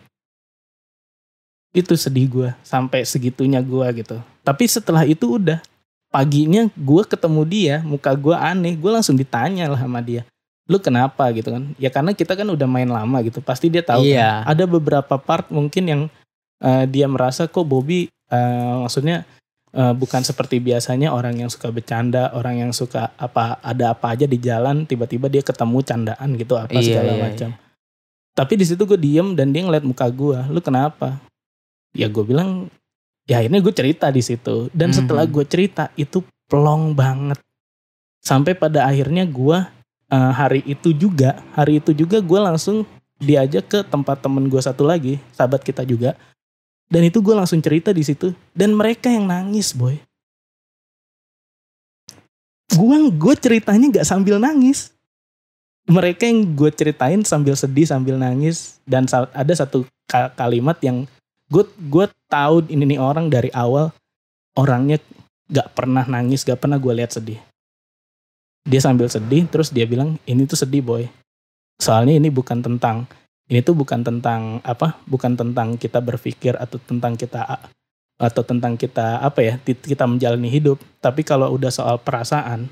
Itu 1.73 1.97
sedih 1.97 2.28
gue 2.28 2.49
sampai 2.61 3.09
segitunya 3.09 3.61
gua 3.64 3.93
gitu. 3.93 4.21
Tapi 4.45 4.64
setelah 4.69 5.05
itu 5.09 5.40
udah 5.40 5.61
paginya 6.09 6.69
gue 6.73 7.02
ketemu 7.05 7.43
dia 7.45 7.76
muka 7.85 8.12
gue 8.17 8.33
aneh 8.33 8.76
gue 8.76 8.90
langsung 8.93 9.17
ditanya 9.17 9.69
lah 9.69 9.81
sama 9.81 10.00
dia 10.00 10.25
lu 10.69 10.76
kenapa 10.76 11.33
gitu 11.33 11.49
kan 11.49 11.73
ya 11.81 11.88
karena 11.88 12.12
kita 12.12 12.37
kan 12.37 12.45
udah 12.45 12.69
main 12.69 12.88
lama 12.88 13.25
gitu 13.25 13.40
pasti 13.40 13.73
dia 13.73 13.81
tahu 13.81 14.05
kan. 14.05 14.09
Iya. 14.09 14.31
ada 14.45 14.64
beberapa 14.69 15.17
part 15.17 15.49
mungkin 15.49 15.85
yang 15.88 16.02
eh, 16.61 16.85
dia 16.85 17.09
merasa 17.09 17.49
kok 17.49 17.64
Bobby 17.64 18.12
eh, 18.28 18.75
maksudnya 18.85 19.25
eh, 19.75 19.94
bukan 19.94 20.22
seperti 20.25 20.60
biasanya 20.60 21.12
orang 21.12 21.37
yang 21.40 21.50
suka 21.52 21.68
bercanda 21.68 22.32
orang 22.32 22.68
yang 22.68 22.72
suka 22.72 23.12
apa 23.16 23.60
ada 23.60 23.92
apa 23.92 24.16
aja 24.16 24.25
di 24.25 24.38
jalan 24.40 24.88
tiba-tiba 24.88 25.28
dia 25.28 25.42
ketemu 25.44 25.78
candaan 25.84 26.28
gitu 26.37 26.54
apa 26.56 26.78
Iya, 26.78 26.84
segala 26.84 27.12
iya, 27.12 27.22
macam. 27.22 27.50
Tapi 28.32 28.52
di 28.54 28.64
situ 28.64 28.82
gue 28.87 28.98
diem 28.98 29.34
dan 29.34 29.50
dia 29.50 29.66
ngeliat 29.66 29.82
muka 29.82 30.06
gue 30.08 30.38
lu 30.48 30.62
kenapa? 30.62 31.18
Ya 31.92 32.06
gue 32.06 32.22
bilang 32.22 32.70
ya 33.26 33.42
akhirnya 33.42 33.60
gue 33.60 33.75
cerita 33.75 34.06
di 34.08 34.22
situ. 34.22 34.70
Dan 34.70 34.94
Mhm. 34.94 34.96
setelah 35.02 35.25
gue 35.26 35.44
cerita 35.44 35.90
itu 35.98 36.22
plong 36.46 36.94
banget. 36.94 37.37
Sampai 38.22 38.54
pada 38.54 38.87
akhirnya 38.87 39.26
gue 39.26 39.58
eh, 40.08 40.32
hari 40.32 40.64
itu 40.64 40.96
juga 40.96 41.42
hari 41.52 41.84
itu 41.84 41.92
juga 41.92 42.22
gue 42.25 42.40
langsung 42.40 42.88
diajak 43.18 43.64
ke 43.66 43.78
tempat 43.84 44.22
temen 44.22 44.46
gue 44.46 44.62
satu 44.62 44.87
lagi 44.87 45.18
sahabat 45.34 45.60
kita 45.60 45.82
juga 45.82 46.14
dan 46.88 47.04
itu 47.04 47.21
gue 47.21 47.37
langsung 47.37 47.61
cerita 47.61 47.92
di 47.92 48.00
situ. 48.00 48.33
Dan 48.57 48.73
mereka 48.73 49.12
yang 49.12 49.28
nangis 49.28 49.76
boy. 49.76 50.00
Gue 52.73 52.97
gue 53.12 53.35
ceritanya 53.37 53.87
nggak 53.92 54.09
sambil 54.09 54.40
nangis. 54.40 54.92
Mereka 55.88 56.28
yang 56.28 56.52
gue 56.52 56.68
ceritain 56.73 57.21
sambil 57.25 57.57
sedih 57.57 57.85
sambil 57.85 58.16
nangis. 58.16 58.80
Dan 58.88 59.04
ada 59.12 59.52
satu 59.52 59.85
ka- 60.09 60.33
kalimat 60.33 60.76
yang 60.80 61.04
gue 61.52 61.64
gue 61.88 62.09
tahu 62.28 62.64
ini 62.73 62.97
nih 62.97 63.00
orang 63.00 63.28
dari 63.28 63.49
awal 63.52 63.92
orangnya 64.52 65.00
gak 65.49 65.73
pernah 65.73 66.04
nangis 66.04 66.45
gak 66.45 66.61
pernah 66.61 66.76
gue 66.76 66.92
lihat 66.92 67.12
sedih. 67.16 67.40
Dia 68.68 68.80
sambil 68.85 69.09
sedih 69.09 69.49
terus 69.49 69.73
dia 69.73 69.88
bilang 69.88 70.21
ini 70.28 70.45
tuh 70.45 70.61
sedih 70.61 70.85
boy. 70.85 71.04
Soalnya 71.80 72.21
ini 72.21 72.28
bukan 72.28 72.61
tentang 72.61 73.09
ini 73.49 73.61
tuh 73.61 73.73
bukan 73.73 74.00
tentang 74.00 74.61
apa 74.62 75.00
bukan 75.05 75.33
tentang 75.35 75.75
kita 75.75 75.99
berpikir 75.99 76.55
atau 76.55 76.76
tentang 76.78 77.17
kita 77.17 77.40
atau 78.19 78.43
tentang 78.43 78.75
kita 78.75 79.19
apa 79.19 79.40
ya 79.40 79.55
kita 79.64 80.05
menjalani 80.05 80.49
hidup 80.49 80.76
tapi 80.99 81.23
kalau 81.23 81.49
udah 81.50 81.71
soal 81.71 81.97
perasaan 81.97 82.69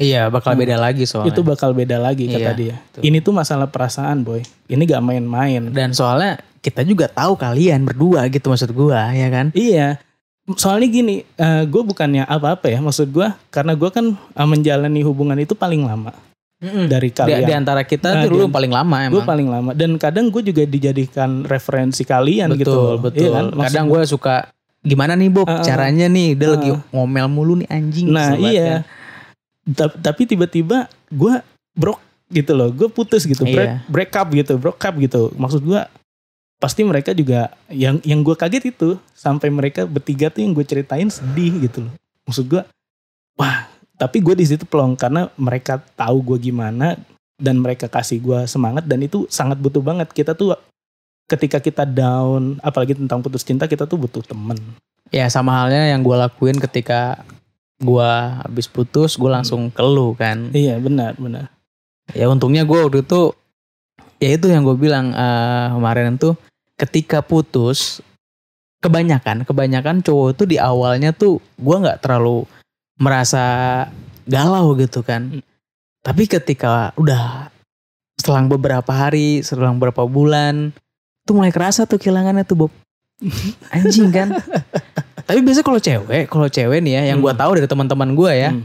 Iya, 0.00 0.32
bakal 0.32 0.56
Hmm. 0.56 0.64
beda 0.64 0.76
lagi 0.80 1.04
soalnya. 1.04 1.28
itu 1.28 1.44
bakal 1.44 1.76
beda 1.76 2.00
lagi 2.00 2.24
kata 2.24 2.40
Iya, 2.40 2.52
dia 2.56 2.74
betul. 2.80 3.00
ini 3.04 3.18
tuh 3.20 3.36
masalah 3.36 3.68
perasaan 3.68 4.24
boy 4.24 4.40
ini 4.66 4.82
gak 4.84 5.04
main-main 5.04 5.68
Dan 5.68 5.92
soalnya 5.92 6.40
kita 6.60 6.80
juga 6.84 7.04
tahu 7.04 7.36
kalian 7.36 7.84
berdua 7.84 8.24
gitu 8.28 8.48
maksud 8.48 8.72
gua, 8.72 9.12
ya 9.12 9.28
kan? 9.28 9.52
Iya. 9.52 10.00
Soalnya 10.50 10.88
gini, 10.88 11.24
gue 11.64 11.82
bukannya 11.82 12.24
apa-apa 12.24 12.68
ya. 12.68 12.80
Maksud 12.80 13.08
gue, 13.08 13.28
karena 13.48 13.72
gue 13.72 13.88
kan 13.88 14.06
eh, 14.12 14.44
menjalani 14.44 15.00
hubungan 15.00 15.36
itu 15.36 15.52
paling 15.52 15.84
lama 15.84 16.12
dari 16.60 17.08
Di, 17.08 17.16
kalian. 17.16 17.40
di 17.42 17.54
antara 17.54 17.82
kita 17.82 18.08
Nah, 18.12 18.22
tuh 18.22 18.30
lu 18.30 18.44
di- 18.44 18.52
paling 18.52 18.68
lama 18.68 18.96
gue 19.00 19.08
emang. 19.16 19.24
paling 19.24 19.48
lama. 19.48 19.70
Dan 19.72 19.96
kadang 19.96 20.28
gue 20.28 20.44
juga 20.44 20.62
dijadikan 20.62 21.42
referensi 21.42 22.04
kalian 22.04 22.52
betul, 22.52 22.60
gitu. 22.60 22.78
betul. 23.00 23.16
Iya 23.18 23.30
kan? 23.32 23.44
Maksud 23.50 23.64
Kadang 23.64 23.86
gue 23.88 24.00
suka 24.04 24.34
gimana 24.80 25.12
nih 25.12 25.28
Bob 25.28 25.44
Uh, 25.44 25.60
caranya 25.60 26.04
nih 26.06 26.32
dia 26.34 26.46
uh, 26.46 26.52
lagi 26.54 26.70
ngomel 26.90 27.26
mulu 27.26 27.54
nih 27.56 27.68
anjing. 27.68 28.06
Nah 28.06 28.32
banget 28.34 28.52
iya. 28.52 28.68
kan. 28.68 28.80
Ta- 29.72 29.96
Tapi 30.02 30.22
tiba-tiba 30.26 30.78
gue 31.08 31.34
brok 31.72 31.96
gitu 32.28 32.52
loh. 32.52 32.68
Gue 32.68 32.88
putus 32.88 33.24
gitu. 33.24 33.40
Break, 33.42 33.56
Iya. 33.66 33.76
break 33.86 34.12
up 34.12 34.28
gitu. 34.30 34.52
Break 34.54 34.76
up 34.78 34.94
gitu. 34.96 35.32
Maksud 35.34 35.64
gue 35.64 35.80
pasti 36.56 36.84
mereka 36.84 37.16
juga 37.16 37.48
yang 37.68 38.04
yang 38.04 38.20
gue 38.20 38.36
kaget 38.36 38.68
itu 38.68 39.00
sampai 39.10 39.48
mereka 39.48 39.88
bertiga 39.88 40.28
tuh 40.28 40.44
yang 40.44 40.52
gue 40.52 40.60
ceritain 40.62 41.08
sedih 41.08 41.56
gitu 41.58 41.88
loh. 41.88 41.94
Maksud 42.24 42.44
gue, 42.46 42.60
wah. 43.34 43.69
Tapi 44.00 44.24
gue 44.24 44.32
di 44.32 44.48
situ 44.48 44.64
pelong 44.64 44.96
karena 44.96 45.28
mereka 45.36 45.76
tahu 45.76 46.24
gue 46.24 46.48
gimana 46.48 46.96
dan 47.36 47.60
mereka 47.60 47.84
kasih 47.84 48.16
gue 48.16 48.48
semangat 48.48 48.88
dan 48.88 49.04
itu 49.04 49.28
sangat 49.28 49.60
butuh 49.60 49.84
banget. 49.84 50.08
Kita 50.08 50.32
tuh 50.32 50.56
ketika 51.28 51.60
kita 51.60 51.84
down, 51.84 52.56
apalagi 52.64 52.96
tentang 52.96 53.20
putus 53.20 53.44
cinta 53.44 53.68
kita 53.68 53.84
tuh 53.84 54.00
butuh 54.00 54.24
temen. 54.24 54.56
Ya 55.12 55.28
sama 55.28 55.60
halnya 55.60 55.92
yang 55.92 56.00
gue 56.00 56.16
lakuin 56.16 56.56
ketika 56.56 57.20
gue 57.76 58.10
habis 58.40 58.64
putus 58.72 59.20
gue 59.20 59.28
langsung 59.28 59.68
ke 59.68 59.84
lu 59.84 60.16
kan. 60.16 60.48
Iya 60.56 60.80
benar 60.80 61.20
benar. 61.20 61.52
Ya 62.16 62.24
untungnya 62.32 62.64
gue 62.64 62.80
waktu 62.80 63.04
itu 63.04 63.36
ya 64.16 64.32
itu 64.32 64.48
yang 64.48 64.64
gue 64.64 64.80
bilang 64.80 65.12
eh, 65.12 65.66
kemarin 65.76 66.16
tuh 66.16 66.40
ketika 66.80 67.20
putus 67.20 68.00
kebanyakan 68.80 69.44
kebanyakan 69.44 70.00
cowok 70.00 70.40
tuh 70.40 70.46
di 70.48 70.56
awalnya 70.56 71.12
tuh 71.12 71.36
gue 71.60 71.76
nggak 71.76 72.00
terlalu 72.00 72.48
merasa 73.00 73.44
galau 74.28 74.76
gitu 74.76 75.00
kan. 75.00 75.32
Hmm. 75.32 75.42
Tapi 76.00 76.24
ketika 76.24 76.92
udah 76.94 77.48
selang 78.16 78.46
beberapa 78.46 78.88
hari, 78.88 79.40
selang 79.40 79.76
beberapa 79.76 80.04
bulan 80.04 80.72
tuh 81.24 81.34
mulai 81.34 81.48
kerasa 81.50 81.84
tuh 81.84 81.96
kehilangannya 81.96 82.44
tuh 82.44 82.66
Bob. 82.66 82.72
Anjing 83.74 84.12
kan. 84.12 84.32
Tapi 85.24 85.40
biasa 85.40 85.60
kalau 85.60 85.76
cewek, 85.78 86.28
kalau 86.28 86.48
cewek 86.48 86.80
nih 86.80 87.00
ya 87.00 87.02
yang 87.12 87.20
gue 87.20 87.32
Hmm. 87.32 87.40
tahu 87.40 87.50
dari 87.56 87.68
teman-teman 87.68 88.12
gue 88.12 88.32
ya, 88.34 88.50
Hmm. 88.50 88.64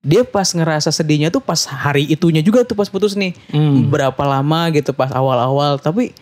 dia 0.00 0.22
pas 0.22 0.46
ngerasa 0.46 0.88
sedihnya 0.88 1.28
tuh 1.28 1.42
pas 1.42 1.58
hari 1.58 2.06
itunya 2.06 2.38
juga 2.40 2.62
tuh 2.62 2.78
pas 2.78 2.86
putus 2.86 3.12
nih 3.12 3.34
Hmm. 3.50 3.90
berapa 3.90 4.22
lama 4.22 4.70
gitu 4.70 4.94
pas 4.94 5.10
awal-awal 5.10 5.76
tapi 5.76 6.14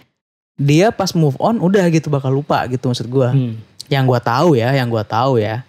dia 0.56 0.88
pas 0.88 1.12
move 1.12 1.36
on 1.36 1.60
udah 1.60 1.84
gitu 1.92 2.08
bakal 2.08 2.32
lupa 2.32 2.64
gitu 2.66 2.88
maksud 2.88 3.04
gua 3.06 3.36
Hmm. 3.36 3.60
yang 3.86 4.08
gua 4.08 4.16
tahu 4.18 4.56
ya 4.56 4.72
yang 4.72 4.88
gua 4.88 5.04
tahu 5.04 5.36
ya 5.36 5.60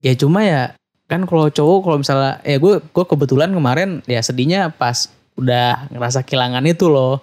ya 0.00 0.16
cuma 0.16 0.40
ya 0.40 0.72
kan 1.14 1.22
kalau 1.30 1.46
cowok 1.46 1.78
kalau 1.86 1.96
misalnya 2.02 2.42
ya 2.42 2.58
gue 2.58 2.82
gue 2.82 3.04
kebetulan 3.06 3.50
kemarin 3.54 4.02
ya 4.10 4.20
sedihnya 4.20 4.74
pas 4.74 5.08
udah 5.38 5.86
ngerasa 5.94 6.26
kehilangan 6.26 6.66
itu 6.66 6.90
loh 6.90 7.22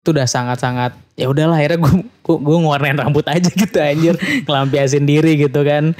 itu 0.00 0.16
udah 0.16 0.24
sangat-sangat 0.24 0.96
ya 1.20 1.28
udahlah 1.28 1.60
akhirnya 1.60 1.84
gue 1.84 1.94
gue, 2.00 2.36
gue 2.40 2.56
ngewarnain 2.64 2.96
rambut 2.96 3.26
aja 3.28 3.48
gitu 3.52 3.76
anjir 3.76 4.14
ngelampiasin 4.48 5.04
diri 5.04 5.36
gitu 5.36 5.60
kan 5.60 5.92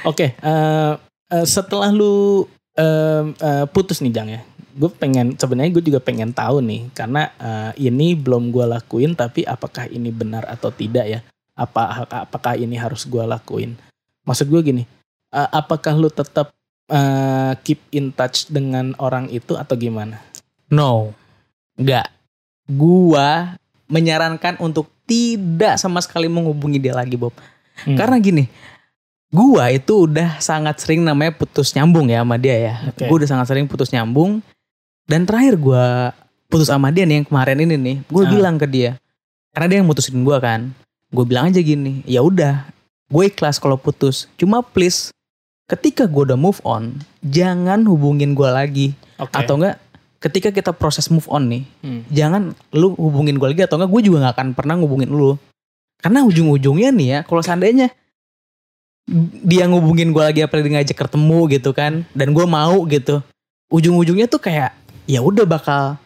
Oke, 0.00 0.32
eh, 0.32 0.92
eh, 1.28 1.46
setelah 1.46 1.92
lu 1.92 2.48
eh, 2.72 3.24
eh, 3.36 3.64
putus 3.68 4.00
nih 4.00 4.12
Jang 4.12 4.28
ya, 4.32 4.40
gue 4.72 4.88
pengen 4.96 5.36
sebenarnya 5.36 5.76
gue 5.76 5.84
juga 5.92 6.00
pengen 6.00 6.32
tahu 6.32 6.64
nih 6.64 6.88
karena 6.96 7.28
eh, 7.36 7.72
ini 7.84 8.16
belum 8.16 8.48
gue 8.48 8.64
lakuin 8.64 9.12
tapi 9.12 9.44
apakah 9.44 9.90
ini 9.92 10.08
benar 10.08 10.48
atau 10.48 10.72
tidak 10.72 11.04
ya? 11.04 11.20
Apa 11.52 12.08
apakah 12.08 12.56
ini 12.56 12.80
harus 12.80 13.04
gue 13.04 13.20
lakuin? 13.20 13.76
Maksud 14.24 14.48
gue 14.48 14.60
gini, 14.64 14.82
eh, 15.30 15.48
apakah 15.50 15.94
lu 15.96 16.10
tetap 16.10 16.50
eh, 16.86 17.52
keep 17.62 17.80
in 17.90 18.10
touch 18.10 18.50
dengan 18.50 18.94
orang 18.98 19.30
itu 19.30 19.54
atau 19.54 19.74
gimana? 19.74 20.18
no 20.70 21.10
nggak 21.74 22.06
gua 22.70 23.58
menyarankan 23.90 24.54
untuk 24.62 24.86
tidak 25.02 25.74
sama 25.82 25.98
sekali 25.98 26.30
menghubungi 26.30 26.78
dia 26.78 26.94
lagi 26.94 27.18
Bob. 27.18 27.34
Hmm. 27.82 27.98
Karena 27.98 28.22
gini, 28.22 28.46
gua 29.34 29.66
itu 29.74 30.06
udah 30.06 30.38
sangat 30.38 30.78
sering 30.78 31.02
namanya 31.02 31.34
putus 31.34 31.74
nyambung 31.74 32.06
ya 32.06 32.22
sama 32.22 32.38
dia 32.38 32.54
ya. 32.54 32.74
Oke. 32.86 33.10
Gua 33.10 33.16
udah 33.18 33.28
sangat 33.34 33.46
sering 33.50 33.66
putus 33.66 33.90
nyambung. 33.90 34.38
Dan 35.10 35.26
terakhir 35.26 35.58
gua 35.58 36.14
putus 36.46 36.70
sama 36.70 36.94
dia 36.94 37.02
nih 37.02 37.22
yang 37.22 37.26
kemarin 37.26 37.58
ini 37.66 37.74
nih, 37.74 37.96
gue 38.06 38.22
Ah. 38.26 38.30
bilang 38.30 38.58
ke 38.58 38.66
dia, 38.66 38.98
karena 39.50 39.66
dia 39.70 39.76
yang 39.82 39.88
mutusin 39.90 40.22
gua 40.22 40.38
kan. 40.38 40.70
Gue 41.10 41.26
bilang 41.26 41.50
aja 41.50 41.58
gini, 41.58 42.06
ya 42.06 42.22
udah, 42.22 42.70
gue 43.10 43.24
ikhlas 43.26 43.58
kalau 43.58 43.74
putus. 43.74 44.30
Cuma 44.38 44.62
please, 44.62 45.10
ketika 45.70 46.10
gue 46.10 46.34
udah 46.34 46.38
move 46.38 46.58
on, 46.66 46.98
jangan 47.22 47.86
hubungin 47.86 48.34
gua 48.34 48.50
lagi. 48.50 48.90
Oke. 49.22 49.30
Atau 49.30 49.54
enggak, 49.62 49.78
ketika 50.18 50.50
kita 50.50 50.74
proses 50.74 51.06
move 51.08 51.30
on 51.30 51.46
nih, 51.46 51.62
Hmm. 51.86 52.02
jangan 52.10 52.42
lu 52.74 52.92
hubungin 52.98 53.38
gue 53.38 53.48
lagi 53.54 53.62
atau 53.62 53.78
enggak 53.78 53.90
gue 53.94 54.02
juga 54.10 54.26
nggak 54.26 54.34
akan 54.34 54.48
pernah 54.58 54.74
ngubungin 54.76 55.08
lu 55.08 55.38
karena 56.00 56.24
ujung-ujungnya 56.24 56.90
nih 56.96 57.08
ya 57.12 57.18
kalau 57.28 57.44
seandainya 57.44 57.92
dia 59.44 59.68
ngubungin 59.68 60.16
gue 60.16 60.22
lagi 60.24 60.40
apa 60.40 60.56
dia 60.56 60.80
ngajak 60.80 60.96
ketemu 60.96 61.38
gitu 61.52 61.70
kan 61.76 62.08
dan 62.16 62.32
gue 62.32 62.46
mau 62.48 62.88
gitu 62.88 63.20
ujung-ujungnya 63.68 64.24
tuh 64.24 64.40
kayak 64.40 64.72
ya 65.04 65.20
udah 65.20 65.44
bakal 65.44 66.00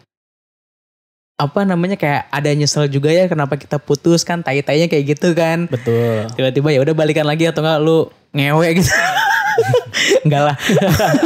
apa 1.35 1.61
namanya 1.63 1.95
kayak 1.95 2.27
ada 2.27 2.51
nyesel 2.55 2.87
juga 2.87 3.11
ya 3.11 3.27
kenapa 3.27 3.55
kita 3.55 3.79
putus 3.79 4.23
kan 4.23 4.43
tai-tainya 4.43 4.87
kayak 4.87 5.19
gitu 5.19 5.35
kan 5.35 5.67
Betul. 5.71 6.31
tiba-tiba 6.35 6.69
ya 6.75 6.81
udah 6.83 6.95
balikan 6.95 7.27
lagi 7.27 7.47
atau 7.47 7.63
enggak 7.63 7.79
lu 7.83 7.99
ngewe 8.35 8.69
gitu 8.83 8.91
enggak 10.23 10.43
lah 10.45 10.57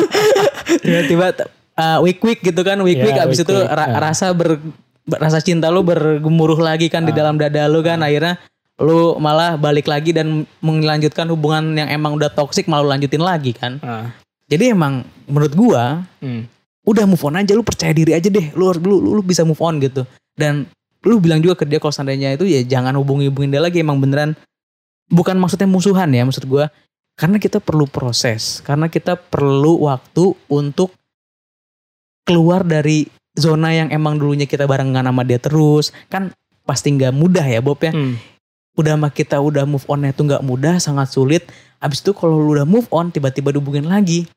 tiba-tiba 0.82 1.26
uh, 1.74 1.98
week 2.00 2.20
week 2.20 2.40
gitu 2.42 2.60
kan 2.60 2.78
week 2.80 2.98
week 2.98 3.14
Ya, 3.14 3.24
abis 3.24 3.40
itu 3.40 3.50
week-week, 3.50 3.70
ra- 3.70 3.90
ya. 3.90 3.98
rasa 4.00 4.32
ber 4.32 4.60
rasa 5.08 5.40
cinta 5.40 5.68
lu 5.68 5.80
bergemuruh 5.80 6.58
lagi 6.58 6.86
kan 6.86 7.02
di 7.02 7.12
Ah. 7.12 7.16
dalam 7.16 7.36
dada 7.36 7.64
lu 7.66 7.80
kan 7.80 7.98
akhirnya 7.98 8.36
lu 8.78 9.16
malah 9.18 9.56
balik 9.56 9.88
lagi 9.88 10.12
dan 10.12 10.44
melanjutkan 10.60 11.26
hubungan 11.26 11.74
yang 11.74 11.88
emang 11.88 12.14
udah 12.14 12.28
toksik 12.28 12.68
malah 12.68 12.84
lu 12.84 12.90
lanjutin 12.90 13.20
lagi 13.20 13.50
kan 13.50 13.80
Ah. 13.80 14.12
jadi 14.46 14.72
emang 14.72 15.02
menurut 15.24 15.52
gua 15.52 16.04
Hmm. 16.20 16.44
udah 16.84 17.04
move 17.04 17.20
on 17.22 17.36
aja 17.36 17.52
lu 17.52 17.64
percaya 17.64 17.90
diri 17.90 18.12
aja 18.12 18.28
deh 18.28 18.52
lu 18.52 18.68
lu, 18.74 18.94
lu, 18.96 19.10
lu 19.16 19.22
bisa 19.22 19.42
move 19.42 19.58
on 19.58 19.76
gitu 19.78 20.04
dan 20.36 20.68
lu 21.02 21.18
bilang 21.18 21.38
juga 21.38 21.56
ke 21.56 21.64
dia 21.64 21.78
kalau 21.78 21.90
seandainya 21.90 22.32
itu 22.32 22.44
ya 22.44 22.60
jangan 22.60 22.92
hubungi 22.94 23.28
hubungin 23.28 23.48
dia 23.48 23.60
lagi 23.60 23.78
emang 23.78 23.96
beneran 23.96 24.36
bukan 25.08 25.36
maksudnya 25.36 25.64
musuhan 25.64 26.10
ya 26.10 26.22
maksud 26.22 26.44
gua 26.44 26.68
karena 27.18 27.42
kita 27.42 27.58
perlu 27.58 27.90
proses 27.90 28.62
karena 28.62 28.86
kita 28.86 29.18
perlu 29.18 29.90
waktu 29.90 30.38
untuk 30.46 30.94
keluar 32.22 32.62
dari 32.62 33.10
zona 33.38 33.70
yang 33.72 33.88
emang 33.94 34.18
dulunya 34.18 34.44
kita 34.44 34.66
barengan 34.66 35.06
sama 35.06 35.22
dia 35.24 35.40
terus. 35.42 35.94
Kan 36.12 36.34
pasti 36.66 36.92
nggak 36.92 37.14
mudah 37.16 37.46
ya 37.46 37.64
Bob 37.64 37.80
ya. 37.80 37.94
Hmm. 37.94 38.20
udah 38.78 38.94
mah 38.94 39.10
kita 39.10 39.42
udah 39.42 39.66
move 39.66 39.82
on 39.90 40.06
itu 40.06 40.22
nggak 40.22 40.44
mudah 40.46 40.78
sangat 40.78 41.10
sulit. 41.10 41.50
Abis 41.82 41.98
itu 41.98 42.14
kalau 42.14 42.38
lu 42.38 42.54
udah 42.54 42.62
move 42.62 42.86
on 42.94 43.10
tiba-tiba 43.10 43.50
dihubungin 43.50 43.90
lagi. 43.90 44.30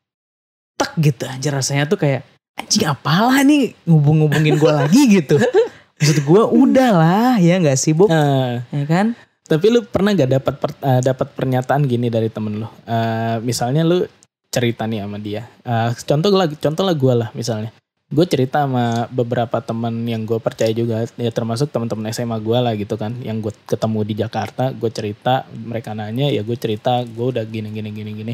Tek 0.82 0.98
gitu 0.98 1.30
aja 1.30 1.50
rasanya 1.54 1.86
tuh 1.86 2.02
kayak 2.02 2.26
anjing 2.58 2.90
apalah 2.90 3.46
nih 3.46 3.78
ngubung-ngubungin 3.86 4.58
gue 4.58 4.72
lagi 4.74 5.02
gitu. 5.22 5.38
Maksud 6.02 6.26
gue 6.26 6.44
udah 6.58 6.90
lah 6.90 7.34
ya 7.38 7.62
nggak 7.62 7.78
sih 7.78 7.94
Bob? 7.94 8.10
Ah. 8.10 8.66
ya 8.74 8.86
kan 8.90 9.14
Tapi 9.52 9.68
lu 9.68 9.84
pernah 9.84 10.16
gak 10.16 10.32
dapat 10.32 10.56
per- 10.64 10.80
eh, 10.80 11.02
dapat 11.04 11.28
pernyataan 11.36 11.84
gini 11.84 12.08
dari 12.08 12.32
temen 12.32 12.64
lu? 12.64 12.68
Eh, 12.88 13.44
misalnya 13.44 13.84
lu 13.84 14.08
cerita 14.48 14.88
nih 14.88 15.04
sama 15.04 15.20
dia. 15.20 15.44
Eh, 15.68 15.92
contoh 16.08 16.32
lah, 16.32 16.48
contoh 16.48 16.84
lah 16.88 16.96
gue 16.96 17.14
lah 17.20 17.30
misalnya. 17.36 17.76
Gue 18.08 18.24
cerita 18.28 18.64
sama 18.64 19.12
beberapa 19.12 19.60
teman 19.60 20.08
yang 20.08 20.24
gue 20.24 20.40
percaya 20.40 20.72
juga, 20.72 21.04
ya 21.16 21.32
termasuk 21.32 21.68
teman-teman 21.72 22.12
SMA 22.12 22.40
gue 22.40 22.60
lah 22.60 22.76
gitu 22.76 22.96
kan, 22.96 23.12
yang 23.24 23.40
gue 23.44 23.52
ketemu 23.68 24.00
di 24.08 24.14
Jakarta. 24.20 24.72
Gue 24.72 24.92
cerita, 24.92 25.48
mereka 25.52 25.96
nanya, 25.96 26.32
ya 26.32 26.44
gue 26.44 26.56
cerita, 26.56 27.04
gue 27.04 27.26
udah 27.36 27.44
gini 27.44 27.72
gini 27.72 27.90
gini 27.92 28.12
gini. 28.12 28.34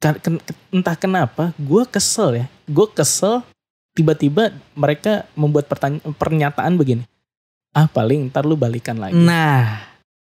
Kan- 0.00 0.20
entah 0.72 0.96
kenapa, 0.96 1.52
gue 1.60 1.84
kesel 1.88 2.44
ya. 2.44 2.46
Gue 2.68 2.88
kesel 2.88 3.44
tiba-tiba 3.92 4.52
mereka 4.72 5.28
membuat 5.36 5.68
pertanya- 5.68 6.00
pernyataan 6.16 6.76
begini. 6.76 7.04
Ah 7.70 7.84
paling 7.86 8.32
ntar 8.32 8.48
lu 8.48 8.56
balikan 8.56 8.98
lagi. 8.98 9.14
nah 9.14 9.89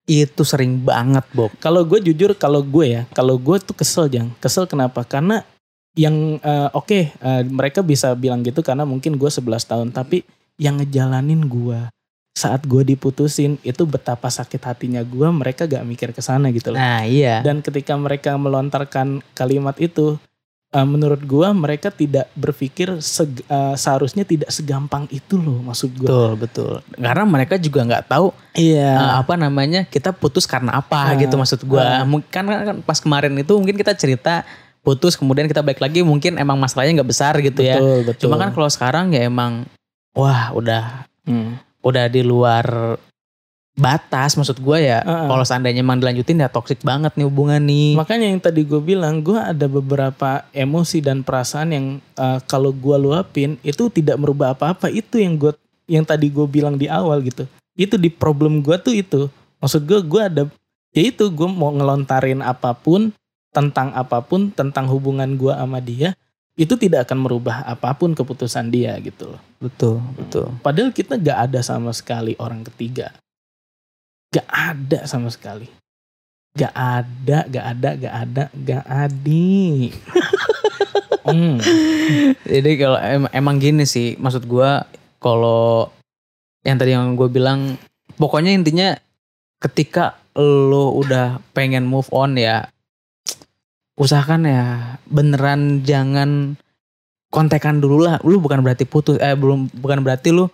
itu 0.10 0.42
sering 0.42 0.82
banget 0.82 1.24
Bob 1.32 1.54
Kalau 1.62 1.86
gue 1.86 2.02
jujur, 2.02 2.34
kalau 2.36 2.66
gue 2.66 2.86
ya, 3.00 3.02
kalau 3.14 3.38
gue 3.38 3.58
tuh 3.62 3.78
kesel 3.78 4.10
jang. 4.10 4.34
Kesel 4.42 4.66
kenapa? 4.66 5.06
Karena 5.06 5.46
yang 5.94 6.40
eh, 6.40 6.70
oke 6.72 7.14
eh, 7.14 7.44
mereka 7.46 7.84
bisa 7.84 8.16
bilang 8.16 8.42
gitu 8.42 8.64
karena 8.64 8.88
mungkin 8.88 9.20
gue 9.20 9.30
11 9.30 9.68
tahun, 9.68 9.88
tapi 9.92 10.24
yang 10.58 10.80
ngejalanin 10.80 11.46
gue 11.48 11.80
saat 12.32 12.64
gue 12.64 12.82
diputusin 12.88 13.60
itu 13.62 13.84
betapa 13.84 14.32
sakit 14.32 14.62
hatinya 14.64 15.04
gue, 15.04 15.28
mereka 15.30 15.68
gak 15.68 15.84
mikir 15.84 16.10
ke 16.16 16.24
sana 16.24 16.48
gitu 16.56 16.72
loh. 16.72 16.80
nah 16.80 17.04
iya 17.04 17.44
Dan 17.44 17.60
ketika 17.60 17.92
mereka 18.00 18.40
melontarkan 18.40 19.20
kalimat 19.36 19.76
itu, 19.84 20.16
eh, 20.72 20.88
menurut 20.88 21.20
gue 21.22 21.48
mereka 21.52 21.88
tidak 21.88 22.32
berpikir 22.34 22.96
seg- 22.98 23.44
eh, 23.44 23.76
seharusnya 23.76 24.24
tidak 24.24 24.48
segampang 24.50 25.04
itu 25.10 25.36
loh, 25.36 25.60
maksud 25.62 25.92
gue. 25.94 26.08
betul 26.08 26.30
betul 26.36 26.74
karena 26.94 27.24
mereka 27.26 27.56
juga 27.56 27.84
nggak 27.84 28.06
tahu 28.08 28.32
Iya. 28.52 28.92
eh, 28.96 29.14
apa 29.18 29.36
namanya 29.36 29.84
kita 29.84 30.12
putus 30.12 30.44
karena 30.44 30.76
apa 30.76 31.12
Ah, 31.12 31.16
gitu 31.16 31.36
maksud 31.36 31.64
gua. 31.64 32.04
Mungkin 32.04 32.28
kan, 32.28 32.46
kan 32.48 32.78
pas 32.80 32.98
kemarin 32.98 33.32
itu 33.34 33.52
mungkin 33.52 33.76
kita 33.76 33.92
cerita 33.94 34.44
putus 34.80 35.14
kemudian 35.14 35.46
kita 35.46 35.60
balik 35.60 35.78
lagi 35.78 36.02
mungkin 36.02 36.36
emang 36.36 36.58
masalahnya 36.58 36.98
nggak 36.98 37.12
besar 37.12 37.38
gitu 37.38 37.62
ya 37.62 37.78
betul, 37.78 37.98
betul. 38.04 38.22
cuma 38.26 38.36
kan 38.36 38.50
kalau 38.50 38.66
sekarang 38.66 39.12
ya 39.12 39.24
emang 39.24 39.70
wah 40.12 40.50
udah 40.52 41.06
Hmm. 41.22 41.54
udah 41.80 42.08
di 42.08 42.22
luar 42.22 42.98
batas 43.78 44.36
maksud 44.36 44.60
gua 44.60 44.78
ya 44.78 45.00
ah. 45.02 45.32
kalau 45.32 45.48
seandainya 45.48 45.80
emang 45.80 45.98
dilanjutin 45.98 46.44
ya 46.44 46.52
toksik 46.52 46.84
banget 46.84 47.16
nih 47.16 47.26
hubungan 47.26 47.64
nih 47.64 47.82
Makanya 48.02 48.28
yang 48.34 48.42
tadi 48.42 48.66
gue 48.66 48.82
bilang, 48.82 49.22
gue 49.22 49.38
ada 49.38 49.70
beberapa 49.70 50.42
emosi 50.50 51.06
dan 51.06 51.22
perasaan 51.22 51.70
yang 51.70 51.86
uh, 52.18 52.42
kalau 52.50 52.74
gue 52.74 52.98
luapin 52.98 53.62
itu 53.62 53.94
tidak 53.94 54.18
merubah 54.18 54.58
apa-apa. 54.58 54.90
Itu 54.90 55.22
yang 55.22 55.38
gue, 55.38 55.54
yang 55.86 56.02
tadi 56.02 56.34
gue 56.34 56.48
bilang 56.50 56.82
di 56.82 56.90
awal 56.90 57.22
gitu. 57.22 57.46
Itu 57.78 58.02
di 58.02 58.10
problem 58.10 58.66
gue 58.66 58.74
tuh 58.82 58.98
itu. 58.98 59.22
Maksud 59.62 59.86
gue, 59.86 60.00
gue 60.02 60.22
ada, 60.22 60.44
ya 60.98 61.04
itu 61.14 61.30
gue 61.30 61.46
mau 61.46 61.70
ngelontarin 61.70 62.42
apa 62.42 62.74
pun 62.74 63.14
tentang 63.54 63.94
apa 63.94 64.24
pun 64.26 64.50
tentang 64.50 64.90
hubungan 64.90 65.38
gue 65.38 65.54
sama 65.54 65.78
dia, 65.78 66.18
itu 66.58 66.74
tidak 66.74 67.06
akan 67.06 67.22
merubah 67.22 67.62
apa 67.68 67.94
pun 67.94 68.18
keputusan 68.18 68.72
dia 68.74 68.98
gitu 69.04 69.36
loh. 69.36 69.42
betul 69.62 70.02
betul 70.18 70.50
Padahal 70.66 70.90
kita 70.90 71.16
gak 71.22 71.52
ada 71.52 71.60
sama 71.62 71.94
sekali 71.94 72.34
orang 72.42 72.66
ketiga. 72.66 73.14
Gak 74.32 74.48
ada 74.48 75.04
sama 75.04 75.28
sekali. 75.28 75.68
Gak 76.56 76.72
ada, 76.72 77.48
gak 77.52 77.66
ada, 77.76 77.90
gak 78.00 78.16
ada, 78.16 78.44
gak 78.52 78.86
adi. 78.88 79.92
hmm. 81.28 81.56
Jadi 82.48 82.72
kalau 82.80 83.00
em- 83.00 83.32
emang 83.36 83.60
gini 83.60 83.84
sih, 83.84 84.16
maksud 84.16 84.48
gua 84.48 84.88
kalau 85.20 85.92
yang 86.64 86.80
tadi 86.80 86.96
yang 86.96 87.20
gue 87.20 87.28
bilang, 87.28 87.76
pokoknya 88.16 88.56
intinya 88.56 88.96
ketika 89.60 90.18
lo 90.40 90.96
udah 90.96 91.44
pengen 91.52 91.84
move 91.84 92.08
on 92.16 92.40
ya, 92.40 92.72
usahakan 94.00 94.48
ya 94.48 94.96
beneran 95.12 95.84
jangan 95.84 96.56
kontekan 97.32 97.84
dulu 97.84 98.08
lah. 98.08 98.20
Lu 98.24 98.40
bukan 98.40 98.64
berarti 98.64 98.88
putus, 98.88 99.20
eh 99.20 99.36
belum 99.36 99.72
bukan 99.76 100.04
berarti 100.04 100.32
lu 100.32 100.48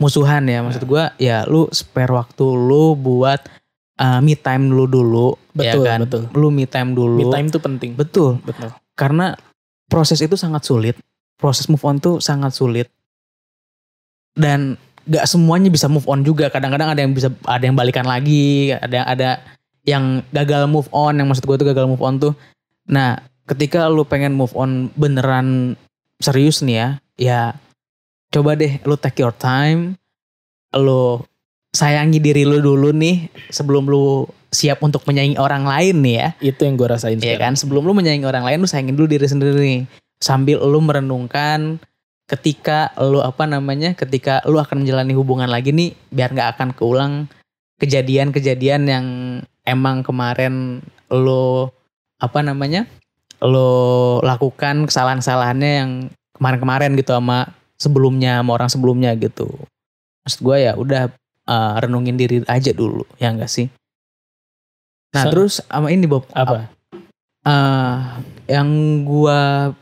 musuhan 0.00 0.42
ya. 0.48 0.64
Maksud 0.64 0.88
gua 0.88 1.12
ya 1.20 1.44
lu 1.44 1.68
spare 1.70 2.10
waktu 2.10 2.42
lu 2.42 2.96
buat 2.96 3.44
uh, 4.00 4.18
me 4.24 4.34
time 4.34 4.72
dulu 4.72 4.84
dulu, 4.88 5.28
Betul, 5.52 5.84
ya 5.84 5.94
kan? 5.94 5.98
betul. 6.08 6.22
Lu 6.32 6.48
me 6.48 6.64
time 6.64 6.96
dulu. 6.96 7.20
Me 7.20 7.28
time 7.28 7.52
tuh 7.52 7.60
penting. 7.60 7.92
Betul 7.94 8.40
Betul. 8.40 8.72
karena 8.96 9.36
proses 9.90 10.22
itu 10.22 10.38
sangat 10.38 10.62
sulit 10.62 10.94
proses 11.34 11.66
move 11.66 11.82
on 11.82 11.96
tuh 11.98 12.20
sangat 12.22 12.52
sulit 12.52 12.86
dan 14.36 14.76
gak 15.08 15.26
semuanya 15.26 15.72
bisa 15.72 15.88
move 15.88 16.06
on 16.06 16.22
juga 16.22 16.52
kadang-kadang 16.52 16.92
ada 16.92 17.00
yang 17.00 17.16
bisa 17.16 17.32
ada 17.48 17.64
yang 17.64 17.74
balikan 17.74 18.04
lagi 18.06 18.70
ada 18.76 18.94
yang 18.94 19.06
ada 19.08 19.28
yang 19.82 20.04
gagal 20.30 20.68
move 20.70 20.86
on 20.92 21.16
yang 21.16 21.26
maksud 21.26 21.42
gue 21.42 21.56
tuh 21.58 21.66
gagal 21.66 21.88
move 21.88 22.04
on 22.04 22.20
tuh 22.20 22.36
nah 22.86 23.18
ketika 23.48 23.88
lu 23.90 24.04
pengen 24.06 24.36
move 24.36 24.52
on 24.54 24.92
beneran 24.94 25.74
serius 26.20 26.60
nih 26.62 26.76
ya 26.76 26.88
ya 27.16 27.40
coba 28.30 28.54
deh 28.54 28.78
lu 28.86 28.94
take 28.96 29.20
your 29.20 29.34
time. 29.34 29.98
Lu 30.74 31.22
sayangi 31.70 32.22
diri 32.22 32.46
lu 32.46 32.62
dulu 32.62 32.94
nih 32.94 33.30
sebelum 33.50 33.86
lu 33.86 34.26
siap 34.50 34.82
untuk 34.82 35.06
menyayangi 35.06 35.38
orang 35.38 35.66
lain 35.66 35.96
nih 36.02 36.14
ya. 36.14 36.28
Itu 36.54 36.66
yang 36.66 36.74
gue 36.78 36.88
rasain 36.90 37.18
Iya 37.18 37.38
kan? 37.38 37.54
Sebelum 37.54 37.82
lu 37.82 37.94
menyayangi 37.94 38.26
orang 38.26 38.46
lain 38.46 38.58
lu 38.62 38.68
sayangin 38.70 38.94
dulu 38.94 39.10
diri 39.10 39.26
sendiri 39.26 39.54
nih. 39.54 39.82
Sambil 40.22 40.62
lu 40.62 40.78
merenungkan 40.82 41.82
ketika 42.30 42.94
lu 43.02 43.18
apa 43.18 43.42
namanya 43.42 43.98
ketika 43.98 44.38
lu 44.46 44.62
akan 44.62 44.86
menjalani 44.86 45.10
hubungan 45.18 45.50
lagi 45.50 45.74
nih 45.74 45.98
biar 46.14 46.30
nggak 46.30 46.50
akan 46.54 46.68
keulang 46.78 47.12
kejadian-kejadian 47.82 48.86
yang 48.86 49.06
emang 49.66 50.06
kemarin 50.06 50.78
lu 51.10 51.66
apa 52.22 52.38
namanya 52.46 52.86
lu 53.42 54.20
lakukan 54.22 54.86
kesalahan-kesalahannya 54.86 55.70
yang 55.82 55.90
kemarin-kemarin 56.38 56.94
gitu 56.94 57.18
sama 57.18 57.50
sebelumnya 57.80 58.44
sama 58.44 58.60
orang 58.60 58.68
sebelumnya 58.68 59.16
gitu. 59.16 59.48
Maksud 60.28 60.40
gue 60.44 60.56
ya 60.68 60.76
udah 60.76 61.08
eh, 61.50 61.74
renungin 61.82 62.14
diri 62.14 62.44
aja 62.46 62.70
dulu 62.70 63.02
ya 63.18 63.32
enggak 63.34 63.50
sih 63.50 63.66
nah 65.10 65.26
So- 65.26 65.30
terus 65.34 65.52
sama 65.66 65.90
ini 65.90 66.06
Bob 66.06 66.22
Apa? 66.30 66.70
eh 67.42 67.98
yang 68.46 68.68
gua 69.02 69.72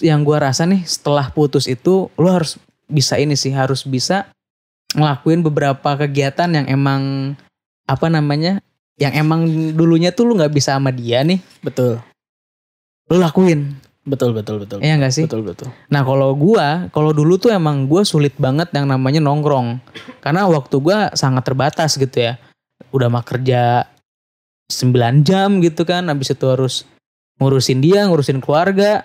yang 0.00 0.24
gua 0.24 0.48
rasa 0.48 0.64
nih 0.64 0.86
setelah 0.88 1.28
putus 1.28 1.68
itu 1.68 2.08
lo 2.16 2.28
harus 2.32 2.56
bisa 2.88 3.20
ini 3.20 3.36
sih 3.36 3.52
harus 3.52 3.84
bisa 3.84 4.32
ngelakuin 4.96 5.44
beberapa 5.44 5.98
kegiatan 6.00 6.48
yang 6.48 6.66
emang 6.72 7.34
apa 7.84 8.08
namanya 8.08 8.64
yang 8.96 9.12
emang 9.12 9.44
dulunya 9.76 10.08
tuh 10.08 10.24
lu 10.30 10.40
nggak 10.40 10.54
bisa 10.56 10.72
sama 10.80 10.88
dia 10.88 11.20
nih 11.20 11.42
Betul. 11.60 12.00
lu 13.12 13.20
lakuin 13.20 13.76
Betul 14.08 14.32
betul 14.32 14.64
betul. 14.64 14.80
Iya 14.80 14.96
nggak 14.96 15.12
sih? 15.12 15.24
Betul 15.28 15.44
betul. 15.44 15.68
nah 15.92 16.00
kalau 16.00 16.32
gua 16.32 16.88
kalau 16.96 17.12
dulu 17.12 17.36
tuh 17.36 17.52
emang 17.52 17.84
gua 17.84 18.08
sulit 18.08 18.32
banget 18.40 18.72
yang 18.72 18.88
namanya 18.88 19.20
nongkrong. 19.20 19.84
Karena 20.24 20.48
waktu 20.48 20.80
gua 20.80 21.12
sangat 21.12 21.44
terbatas 21.44 22.00
gitu 22.00 22.16
ya. 22.16 22.40
Udah 22.88 23.12
mah 23.12 23.20
kerja 23.20 23.84
9 24.72 25.28
jam 25.28 25.60
gitu 25.60 25.84
kan 25.84 26.08
habis 26.08 26.32
itu 26.32 26.46
harus 26.48 26.88
ngurusin 27.36 27.84
dia 27.84 28.08
ngurusin 28.08 28.40
keluarga 28.40 29.04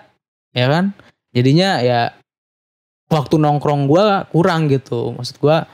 ya 0.56 0.66
kan? 0.72 0.96
Jadinya 1.36 1.84
ya 1.84 2.16
waktu 3.12 3.36
nongkrong 3.36 3.84
gua 3.84 4.24
kurang 4.32 4.72
gitu. 4.72 5.12
Maksud 5.12 5.36
gua 5.36 5.68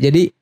jadi 0.00 0.32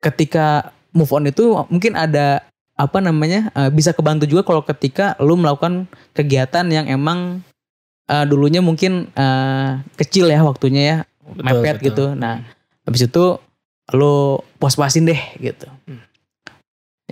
ketika 0.00 0.72
move 0.96 1.12
on 1.12 1.28
itu 1.28 1.52
mungkin 1.68 2.00
ada 2.00 2.48
apa 2.82 2.98
namanya 2.98 3.54
eh, 3.54 3.70
bisa 3.70 3.94
kebantu 3.94 4.26
juga 4.26 4.42
kalau 4.42 4.66
ketika 4.66 5.14
lu 5.22 5.38
melakukan 5.38 5.86
kegiatan 6.12 6.66
yang 6.66 6.90
emang 6.90 7.40
eh, 8.10 8.24
dulunya 8.26 8.58
mungkin 8.58 9.06
eh, 9.14 9.70
kecil 9.94 10.26
ya 10.26 10.42
waktunya 10.42 10.82
ya 10.82 10.96
Betul, 11.22 11.44
mepet 11.46 11.76
betul. 11.78 11.86
gitu 11.88 12.04
nah 12.18 12.42
habis 12.82 13.06
itu 13.06 13.24
lu 13.94 14.42
puas-puasin 14.58 15.06
deh 15.06 15.20
gitu 15.38 15.70
Hmm. 15.86 16.02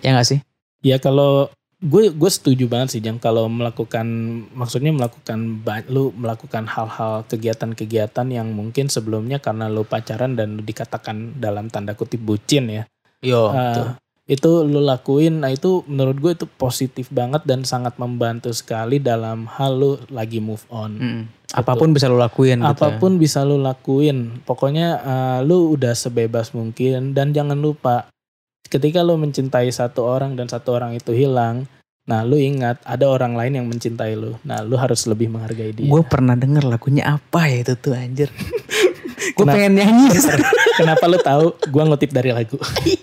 ya 0.03 0.19
gak 0.19 0.27
sih 0.27 0.41
Ya 0.81 0.97
kalau 0.97 1.53
gue 1.81 2.13
gue 2.13 2.31
setuju 2.33 2.69
banget 2.69 2.89
sih 2.97 3.01
Jang 3.01 3.17
kalau 3.17 3.49
melakukan 3.49 4.05
maksudnya 4.53 4.93
melakukan 4.93 5.61
lu 5.89 6.13
melakukan 6.13 6.65
hal-hal 6.69 7.25
kegiatan-kegiatan 7.25 8.29
yang 8.29 8.53
mungkin 8.53 8.89
sebelumnya 8.89 9.41
karena 9.41 9.69
lu 9.69 9.85
pacaran 9.85 10.37
dan 10.37 10.57
lu 10.57 10.63
dikatakan 10.65 11.41
dalam 11.41 11.69
tanda 11.69 11.93
kutip 11.97 12.21
bucin 12.21 12.69
ya. 12.69 12.85
yo 13.21 13.53
Eh, 13.53 13.93
itu 14.31 14.63
lu 14.63 14.79
lakuin 14.79 15.43
nah 15.43 15.51
itu 15.51 15.83
menurut 15.91 16.17
gue 16.23 16.33
itu 16.39 16.47
positif 16.47 17.11
banget 17.11 17.43
dan 17.43 17.67
sangat 17.67 17.99
membantu 17.99 18.55
sekali 18.55 19.03
dalam 19.03 19.51
hal 19.51 19.75
lu 19.75 19.93
lagi 20.07 20.39
move 20.39 20.63
on. 20.71 20.93
Mm. 20.95 21.23
apa 21.51 21.75
pun 21.75 21.91
bisa 21.91 22.07
lu 22.07 22.15
lakuin 22.15 22.63
gitu 22.63 22.71
ya. 22.71 22.79
Apa 22.79 23.03
pun 23.03 23.19
bisa 23.19 23.43
lu 23.43 23.59
lakuin. 23.59 24.39
Pokoknya 24.47 24.89
eh, 25.03 25.39
lu 25.43 25.75
udah 25.75 25.99
sebebas 25.99 26.55
mungkin 26.55 27.11
dan 27.11 27.35
jangan 27.35 27.59
lupa 27.59 28.07
ketika 28.71 29.03
lu 29.03 29.19
mencintai 29.19 29.67
satu 29.75 30.07
orang 30.07 30.39
dan 30.39 30.47
satu 30.47 30.79
orang 30.79 30.95
itu 30.95 31.11
hilang, 31.11 31.67
nah 32.07 32.23
lu 32.23 32.39
ingat 32.39 32.79
ada 32.87 33.11
orang 33.11 33.35
lain 33.35 33.59
yang 33.59 33.67
mencintai 33.67 34.15
lu. 34.15 34.39
Nah, 34.47 34.63
lu 34.63 34.79
harus 34.79 35.11
lebih 35.11 35.27
menghargai 35.27 35.75
dia. 35.75 35.91
gue 35.91 36.03
pernah 36.07 36.39
denger 36.39 36.71
lagunya 36.71 37.19
apa 37.19 37.51
ya 37.51 37.67
itu 37.67 37.75
tuh 37.75 37.99
anjir 37.99 38.31
gue 39.21 39.45
pengen 39.47 39.73
nyanyi 39.81 40.09
Kenapa 40.81 41.05
lu 41.13 41.19
tahu 41.21 41.53
gua 41.69 41.85
ngutip 41.85 42.09
dari 42.09 42.33
lagu? 42.33 42.57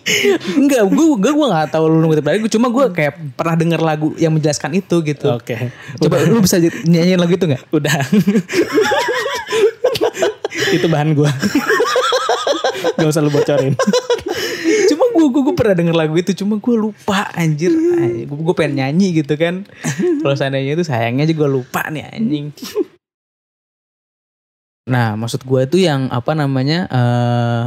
enggak 0.60 0.84
gue 0.90 1.06
gue 1.22 1.32
gue 1.32 1.48
nggak 1.48 1.70
tahu 1.74 1.86
lu 1.86 2.10
ngutip 2.10 2.26
dari 2.26 2.42
gue 2.42 2.52
cuma 2.52 2.74
gue 2.74 2.86
kayak 2.90 3.38
pernah 3.38 3.56
denger 3.58 3.82
lagu 3.82 4.08
yang 4.18 4.34
menjelaskan 4.34 4.74
itu 4.82 5.06
gitu 5.06 5.30
Oke. 5.30 5.70
coba 6.02 6.16
lu 6.26 6.42
bisa 6.42 6.58
nyanyiin 6.62 7.22
lagu 7.22 7.38
itu 7.38 7.46
nggak 7.46 7.64
Udah. 7.70 7.94
itu 10.76 10.88
bahan 10.90 11.16
gua. 11.16 11.32
Gak 12.98 13.08
usah 13.08 13.22
lu 13.24 13.32
bocorin. 13.32 13.78
cuma 14.88 15.04
gue 15.12 15.28
gue 15.32 15.56
pernah 15.56 15.76
denger 15.76 15.96
lagu 15.96 16.14
itu 16.18 16.32
cuma 16.44 16.60
gue 16.60 16.76
lupa 16.76 17.30
anjir 17.36 17.72
gue 18.24 18.26
gue 18.28 18.56
pengen 18.56 18.84
nyanyi 18.84 19.24
gitu 19.24 19.36
kan 19.40 19.64
kalau 20.24 20.36
seandainya 20.36 20.76
itu 20.80 20.84
sayangnya 20.84 21.28
aja 21.28 21.34
gue 21.36 21.50
lupa 21.50 21.88
nih 21.92 22.08
anjing 22.08 22.52
nah 24.88 25.20
maksud 25.20 25.44
gue 25.44 25.62
itu 25.68 25.78
yang 25.84 26.08
apa 26.10 26.32
namanya 26.32 26.88
eh 26.88 27.64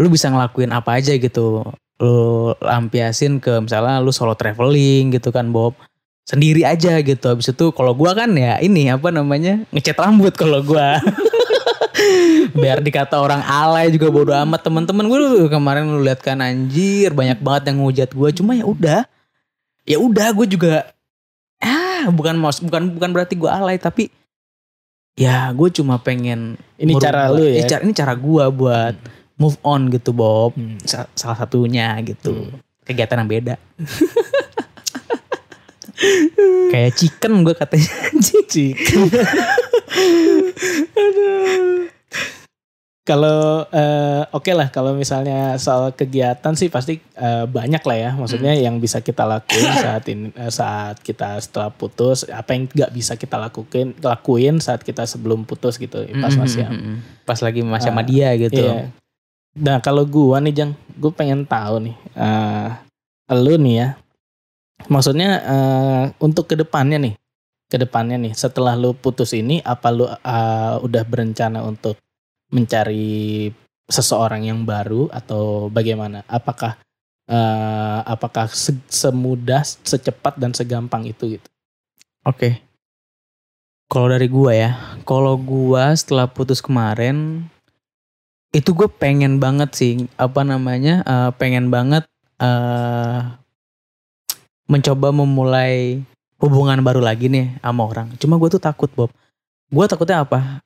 lu 0.00 0.08
bisa 0.08 0.32
ngelakuin 0.32 0.72
apa 0.72 0.96
aja 1.00 1.12
gitu. 1.16 1.64
Lu 2.00 2.16
lampiasin 2.60 3.38
ke 3.38 3.60
misalnya 3.60 4.00
lu 4.00 4.12
solo 4.14 4.32
traveling 4.32 5.12
gitu 5.12 5.28
kan 5.28 5.52
Bob. 5.52 5.76
Sendiri 6.24 6.64
aja 6.64 6.96
gitu. 7.02 7.24
Habis 7.28 7.52
itu 7.52 7.74
kalau 7.74 7.92
gua 7.92 8.14
kan 8.16 8.30
ya 8.32 8.56
ini 8.62 8.88
apa 8.88 9.12
namanya 9.12 9.66
ngecat 9.74 9.98
rambut 9.98 10.32
kalau 10.38 10.64
gua. 10.64 10.96
Biar 12.56 12.82
dikata 12.82 13.20
orang 13.20 13.44
alay 13.44 13.92
juga 13.92 14.08
bodo 14.08 14.32
amat. 14.32 14.64
Teman-teman 14.64 15.06
gue 15.06 15.18
dulu 15.18 15.46
kemarin 15.52 15.86
lu 15.86 16.00
lihat 16.02 16.24
kan 16.24 16.40
anjir 16.40 17.12
banyak 17.12 17.38
banget 17.38 17.70
yang 17.70 17.84
ngehujat 17.84 18.10
gue 18.10 18.28
cuma 18.42 18.52
ya 18.56 18.64
udah 18.66 19.00
ya 19.86 19.98
udah 19.98 20.28
gue 20.34 20.46
juga 20.50 20.74
ah 21.62 22.10
bukan 22.10 22.34
maus 22.38 22.58
bukan 22.58 22.90
bukan 22.94 23.10
berarti 23.14 23.34
gue 23.38 23.50
alay 23.50 23.78
tapi 23.78 24.10
ya 25.14 25.50
gue 25.50 25.68
cuma 25.70 25.96
pengen 25.96 26.56
Ini 26.74 26.90
cara 26.96 27.28
lu 27.28 27.42
ya. 27.42 27.54
ini 27.54 27.62
cara, 27.66 27.80
ini 27.82 27.92
cara 27.92 28.12
gue 28.14 28.44
buat 28.50 28.94
move 29.34 29.56
on 29.62 29.88
gitu 29.88 30.10
Bob 30.10 30.52
Hmm. 30.52 30.76
Sa- 30.82 31.08
salah 31.12 31.36
satunya 31.36 31.94
gitu 32.00 32.48
kegiatan 32.82 33.16
yang 33.16 33.30
beda 33.30 33.54
kayak 36.68 36.92
chicken 36.94 37.42
gue 37.42 37.52
katanya 37.52 37.90
Chicken. 38.48 39.06
Aduh. 40.94 41.88
Kalau 43.02 43.66
eh, 43.74 44.22
oke 44.30 44.54
lah 44.54 44.70
kalau 44.70 44.94
misalnya 44.94 45.58
soal 45.58 45.90
kegiatan 45.90 46.54
sih 46.54 46.70
pasti 46.70 47.02
eh, 47.18 47.44
banyak 47.50 47.82
lah 47.82 47.98
ya. 47.98 48.10
Maksudnya 48.14 48.54
yang 48.54 48.78
bisa 48.78 49.02
kita 49.02 49.26
lakuin 49.26 49.74
saat 49.84 50.06
ini 50.06 50.30
eh, 50.38 50.52
saat 50.54 51.02
kita 51.02 51.42
setelah 51.42 51.74
putus 51.74 52.22
apa 52.30 52.54
yang 52.54 52.70
nggak 52.70 52.94
bisa 52.94 53.18
kita 53.18 53.42
lakuin 53.42 53.98
lakuin 53.98 54.62
saat 54.62 54.86
kita 54.86 55.02
sebelum 55.02 55.42
putus 55.42 55.82
gitu 55.82 56.06
pas 56.22 56.30
masih 56.38 56.62
Mm, 56.62 56.78
mm, 56.78 56.86
mm. 56.94 56.98
pas 57.26 57.38
lagi 57.42 57.60
masih 57.66 57.90
sama 57.90 58.02
Ah, 58.02 58.06
dia 58.06 58.28
gitu. 58.38 58.62
Iya. 58.62 58.94
Nah 59.58 59.76
kalau 59.82 60.06
gua 60.06 60.38
nih 60.38 60.54
Jang, 60.54 60.72
gue 60.96 61.12
pengen 61.12 61.44
tahu 61.44 61.90
nih, 61.90 61.96
eh 62.16 62.70
lu 63.36 63.56
nih 63.60 63.74
ya, 63.82 63.88
maksudnya 64.88 65.30
eh, 65.44 66.04
untuk 66.22 66.48
ke 66.48 66.54
depannya 66.56 66.96
nih, 67.02 67.14
ke 67.68 67.76
depannya 67.76 68.16
nih, 68.16 68.32
setelah 68.32 68.78
lu 68.78 68.96
putus 68.96 69.36
ini, 69.36 69.60
apa 69.60 69.92
lu 69.92 70.08
eh, 70.08 70.74
udah 70.80 71.02
berencana 71.04 71.60
untuk 71.66 72.00
mencari 72.52 73.50
seseorang 73.88 74.46
yang 74.46 74.62
baru 74.62 75.08
atau 75.10 75.72
bagaimana? 75.72 76.22
Apakah 76.28 76.78
eh, 77.26 78.00
apakah 78.06 78.46
se- 78.52 78.86
semudah, 78.86 79.64
secepat 79.64 80.38
dan 80.38 80.52
segampang 80.52 81.08
itu 81.08 81.40
gitu? 81.40 81.48
Oke. 82.22 82.60
Kalau 83.90 84.08
dari 84.08 84.28
gua 84.28 84.52
ya, 84.56 84.70
kalau 85.04 85.36
gua 85.36 85.92
setelah 85.92 86.30
putus 86.30 86.62
kemarin 86.62 87.44
itu 88.52 88.76
gue 88.76 88.84
pengen 88.84 89.40
banget 89.40 89.72
sih 89.72 89.92
apa 90.20 90.44
namanya 90.44 91.00
eh, 91.08 91.30
pengen 91.40 91.72
banget 91.72 92.04
eh 92.36 93.20
mencoba 94.68 95.12
memulai 95.12 96.00
hubungan 96.40 96.80
baru 96.80 97.04
lagi 97.04 97.28
nih 97.28 97.60
sama 97.60 97.84
orang. 97.84 98.08
Cuma 98.16 98.40
gue 98.40 98.48
tuh 98.56 98.62
takut 98.62 98.88
Bob. 98.96 99.12
Gue 99.68 99.84
takutnya 99.84 100.24
apa? 100.24 100.64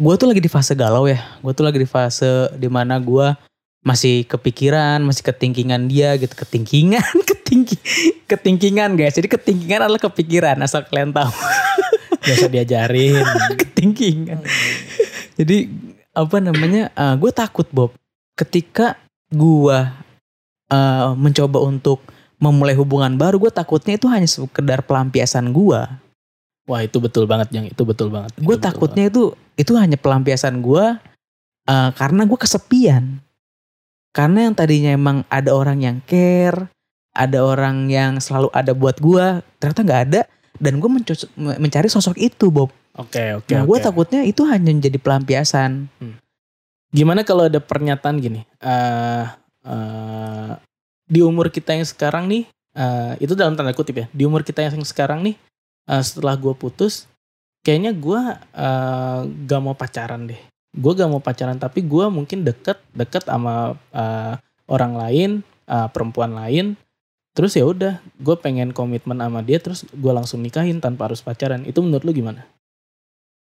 Gue 0.00 0.14
tuh 0.16 0.28
lagi 0.28 0.40
di 0.40 0.48
fase 0.48 0.72
galau 0.72 1.04
ya. 1.04 1.20
Gue 1.44 1.52
tuh 1.52 1.64
lagi 1.68 1.76
di 1.80 1.88
fase 1.88 2.48
di 2.56 2.68
mana 2.68 2.96
gue 2.96 3.36
masih 3.82 4.24
kepikiran, 4.30 5.02
masih 5.02 5.26
ketingkingan 5.26 5.90
dia 5.90 6.14
gitu, 6.14 6.32
ketingkingan, 6.32 7.12
ketingki, 7.30 7.76
ketingkingan 8.30 8.94
guys. 8.94 9.18
Jadi 9.18 9.28
ketingkingan 9.28 9.90
adalah 9.90 10.00
kepikiran 10.00 10.56
asal 10.62 10.86
kalian 10.86 11.10
tahu. 11.10 11.32
Usah 12.32 12.48
diajarin. 12.48 13.26
ketingkingan. 13.66 14.40
Jadi 15.36 15.68
apa 16.14 16.36
namanya? 16.38 16.88
gue 17.18 17.32
takut 17.34 17.66
Bob. 17.74 17.92
Ketika 18.38 18.96
gue 19.28 19.78
eh, 20.72 21.10
mencoba 21.18 21.58
untuk 21.60 22.00
memulai 22.42 22.74
hubungan 22.74 23.14
baru, 23.14 23.38
gue 23.38 23.52
takutnya 23.54 23.94
itu 23.98 24.06
hanya 24.10 24.26
sekedar 24.26 24.82
pelampiasan 24.82 25.50
gue. 25.54 25.80
Wah 26.66 26.80
itu 26.82 27.02
betul 27.02 27.26
banget 27.26 27.50
Jang, 27.50 27.66
itu 27.66 27.82
betul 27.82 28.10
banget. 28.10 28.34
Gue 28.38 28.54
takutnya 28.54 29.10
itu 29.10 29.34
itu 29.56 29.72
hanya 29.76 29.96
pelampiasan 30.00 30.60
gue 30.60 30.84
eh, 31.68 31.90
karena 31.96 32.22
gue 32.24 32.38
kesepian. 32.38 33.20
Karena 34.12 34.44
yang 34.44 34.54
tadinya 34.54 34.92
emang 34.92 35.24
ada 35.32 35.56
orang 35.56 35.80
yang 35.80 35.96
care, 36.04 36.68
ada 37.16 37.40
orang 37.40 37.88
yang 37.88 38.20
selalu 38.20 38.52
ada 38.52 38.76
buat 38.76 39.00
gue, 39.00 39.40
ternyata 39.56 39.80
nggak 39.80 40.02
ada. 40.12 40.22
Dan 40.60 40.78
gue 40.78 40.90
mencari 41.36 41.88
sosok 41.88 42.20
itu, 42.20 42.52
Bob. 42.52 42.68
Oke 42.92 43.32
oke. 43.32 43.48
nah, 43.56 43.64
gue 43.64 43.78
takutnya 43.80 44.20
itu 44.20 44.44
hanya 44.44 44.68
menjadi 44.68 45.00
pelampiasan. 45.00 45.88
Gimana 46.92 47.24
kalau 47.24 47.48
ada 47.48 47.56
pernyataan 47.56 48.20
gini? 48.20 48.44
eh 48.60 49.24
eh, 49.64 50.52
di 51.08 51.20
umur 51.24 51.48
kita 51.48 51.72
yang 51.72 51.88
sekarang 51.88 52.28
nih, 52.28 52.44
eh, 52.76 53.12
itu 53.24 53.32
dalam 53.32 53.56
tanda 53.56 53.72
kutip 53.72 53.96
ya. 53.96 54.06
Di 54.12 54.28
umur 54.28 54.44
kita 54.44 54.60
yang 54.60 54.76
sekarang 54.84 55.24
nih, 55.24 55.36
eh, 55.88 56.02
setelah 56.04 56.36
gue 56.36 56.52
putus, 56.52 57.08
kayaknya 57.62 57.94
gue 57.94 58.20
eh, 58.58 59.20
gak 59.46 59.62
mau 59.62 59.74
pacaran 59.74 60.26
deh. 60.28 60.38
Gue 60.72 60.92
gak 60.96 61.10
mau 61.10 61.22
pacaran, 61.22 61.58
tapi 61.58 61.82
gue 61.84 62.06
mungkin 62.10 62.44
deket 62.44 62.78
deket 62.94 63.26
sama 63.26 63.78
eh, 63.94 64.34
orang 64.72 64.92
lain, 64.96 65.30
uh, 65.68 65.88
perempuan 65.92 66.32
lain. 66.32 66.78
Terus 67.32 67.56
ya 67.56 67.64
udah, 67.64 68.00
gue 68.20 68.36
pengen 68.36 68.76
komitmen 68.76 69.16
sama 69.16 69.40
dia, 69.40 69.56
terus 69.56 69.88
gue 69.88 70.12
langsung 70.12 70.44
nikahin 70.44 70.84
tanpa 70.84 71.08
harus 71.08 71.24
pacaran. 71.24 71.64
Itu 71.64 71.80
menurut 71.80 72.04
lu 72.04 72.12
gimana? 72.12 72.44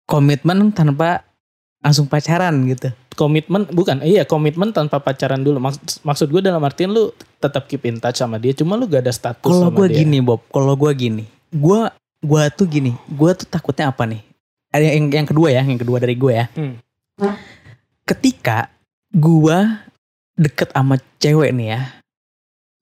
Komitmen 0.05 0.77
tanpa 0.77 1.25
langsung 1.81 2.05
pacaran 2.05 2.53
gitu. 2.69 2.93
Komitmen 3.17 3.69
bukan, 3.73 4.05
iya 4.05 4.29
komitmen 4.29 4.77
tanpa 4.77 5.01
pacaran 5.01 5.41
dulu. 5.41 5.57
Maksud, 5.61 6.05
maksud 6.05 6.29
gue 6.29 6.45
dalam 6.45 6.61
artian 6.61 6.93
lu 6.93 7.17
tetap 7.41 7.65
keep 7.65 7.85
in 7.89 7.97
touch 7.97 8.21
sama 8.21 8.37
dia, 8.37 8.53
cuma 8.53 8.77
lu 8.77 8.85
gak 8.85 9.09
ada 9.09 9.13
status 9.13 9.49
Kalau 9.49 9.73
gue 9.73 9.89
gini 9.89 10.21
Bob, 10.21 10.45
kalau 10.53 10.77
gue 10.77 10.93
gini, 10.93 11.25
gue 11.49 11.81
gue 12.23 12.43
tuh 12.55 12.71
gini, 12.71 12.95
gue 13.11 13.31
tuh 13.35 13.51
takutnya 13.51 13.91
apa 13.91 14.07
nih? 14.07 14.23
Ada 14.73 14.95
yang 14.95 15.11
yang 15.11 15.27
kedua 15.27 15.51
ya, 15.51 15.67
yang 15.67 15.77
kedua 15.77 15.99
dari 15.99 16.15
gue 16.15 16.33
ya. 16.33 16.47
Hmm. 16.55 16.79
Ketika 18.07 18.71
gue 19.11 19.59
deket 20.39 20.71
sama 20.73 20.97
cewek 21.19 21.51
nih 21.53 21.77
ya, 21.77 21.93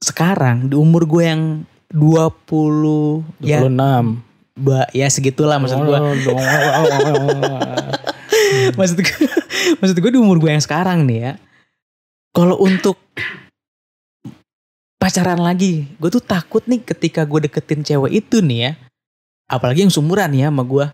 sekarang 0.04 0.68
di 0.68 0.76
umur 0.76 1.08
gue 1.08 1.24
yang 1.24 1.64
20 1.90 3.42
ya 3.42 3.66
26. 3.66 4.22
ba, 4.60 4.86
ya 4.94 5.10
segitulah 5.10 5.58
maksud 5.58 5.82
gue. 5.82 5.98
maksud 8.78 8.98
gue 9.00 9.26
maksud 9.80 9.96
gue 9.98 10.10
di 10.12 10.20
umur 10.20 10.36
gue 10.38 10.52
yang 10.52 10.62
sekarang 10.62 11.08
nih 11.08 11.18
ya. 11.18 11.32
Kalau 12.30 12.62
untuk 12.62 12.94
pacaran 15.00 15.40
lagi, 15.42 15.90
gue 15.98 16.10
tuh 16.12 16.22
takut 16.22 16.62
nih 16.68 16.78
ketika 16.84 17.26
gue 17.26 17.50
deketin 17.50 17.82
cewek 17.82 18.22
itu 18.22 18.38
nih 18.44 18.70
ya. 18.70 18.72
Apalagi 19.50 19.82
yang 19.82 19.90
sumuran 19.90 20.30
ya 20.30 20.46
sama 20.46 20.62
gue. 20.62 20.86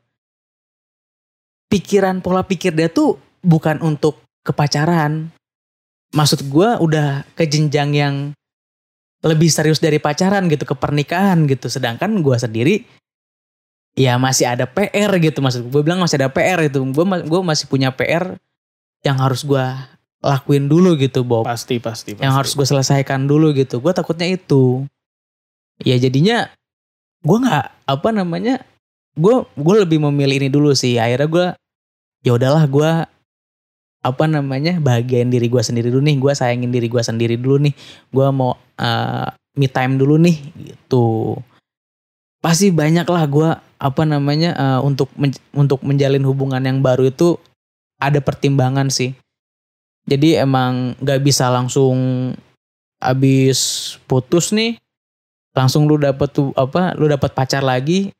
Pikiran 1.69 2.25
pola 2.25 2.41
pikir 2.41 2.73
dia 2.73 2.89
tuh 2.89 3.21
bukan 3.45 3.85
untuk 3.85 4.17
kepacaran. 4.41 5.29
Maksud 6.17 6.49
gue 6.49 6.69
udah 6.81 7.29
ke 7.37 7.45
jenjang 7.45 7.93
yang 7.93 8.15
lebih 9.21 9.53
serius 9.53 9.83
dari 9.83 10.01
pacaran 10.01 10.49
gitu 10.49 10.65
ke 10.65 10.73
pernikahan 10.73 11.45
gitu. 11.45 11.69
Sedangkan 11.69 12.25
gue 12.25 12.37
sendiri 12.41 12.77
ya 13.97 14.17
masih 14.17 14.49
ada 14.49 14.65
PR 14.69 15.17
gitu 15.21 15.41
maksud 15.41 15.69
gue 15.69 15.83
bilang 15.85 16.01
masih 16.01 16.17
ada 16.25 16.33
PR 16.33 16.65
itu. 16.65 16.81
Gue 16.81 17.05
gue 17.05 17.41
masih 17.45 17.69
punya 17.69 17.93
PR 17.93 18.41
yang 19.05 19.21
harus 19.21 19.45
gue 19.45 19.67
lakuin 20.27 20.67
dulu 20.67 20.99
gitu 20.99 21.23
Bob 21.23 21.47
pasti, 21.47 21.79
pasti, 21.79 22.17
pasti. 22.17 22.25
yang 22.25 22.35
harus 22.35 22.59
gue 22.59 22.67
selesaikan 22.67 23.31
dulu 23.31 23.55
gitu 23.55 23.79
gue 23.79 23.93
takutnya 23.95 24.27
itu 24.27 24.83
ya 25.85 25.95
jadinya 26.01 26.51
gue 27.25 27.39
nggak 27.41 27.67
apa 27.89 28.09
namanya 28.13 28.61
gue 29.17 29.49
gue 29.57 29.77
lebih 29.81 29.99
memilih 30.11 30.45
ini 30.45 30.49
dulu 30.53 30.77
sih. 30.77 31.01
Akhirnya 31.01 31.29
gue 31.29 31.47
ya 32.27 32.33
udahlah 32.37 32.65
gue 32.69 32.91
apa 34.07 34.25
namanya 34.31 34.79
bahagiain 34.79 35.33
diri 35.33 35.49
gue 35.49 35.63
sendiri 35.63 35.89
dulu 35.89 36.05
nih. 36.05 36.17
Gue 36.21 36.33
sayangin 36.37 36.71
diri 36.71 36.87
gue 36.91 37.03
sendiri 37.03 37.35
dulu 37.41 37.71
nih. 37.71 37.75
Gue 38.13 38.27
mau 38.31 38.55
uh, 38.59 39.29
me 39.57 39.67
time 39.73 39.97
dulu 39.97 40.21
nih 40.21 40.37
gitu. 40.61 41.39
Pasti 42.45 42.71
banyak 42.71 43.09
lah 43.09 43.25
gue 43.27 43.51
apa 43.77 44.03
namanya 44.05 44.51
uh, 44.57 44.81
untuk 44.85 45.11
men- 45.17 45.45
untuk 45.57 45.81
menjalin 45.83 46.23
hubungan 46.25 46.63
yang 46.63 46.85
baru 46.85 47.09
itu 47.09 47.41
ada 47.97 48.21
pertimbangan 48.21 48.93
sih. 48.93 49.17
Jadi 50.07 50.39
emang 50.39 50.95
nggak 51.03 51.21
bisa 51.25 51.51
langsung 51.51 52.31
abis 53.03 53.59
putus 54.07 54.55
nih 54.55 54.79
langsung 55.57 55.89
lu 55.89 55.97
dapet 55.97 56.29
tuh 56.31 56.53
apa 56.53 56.93
lu 56.93 57.09
dapat 57.09 57.33
pacar 57.33 57.65
lagi 57.65 58.13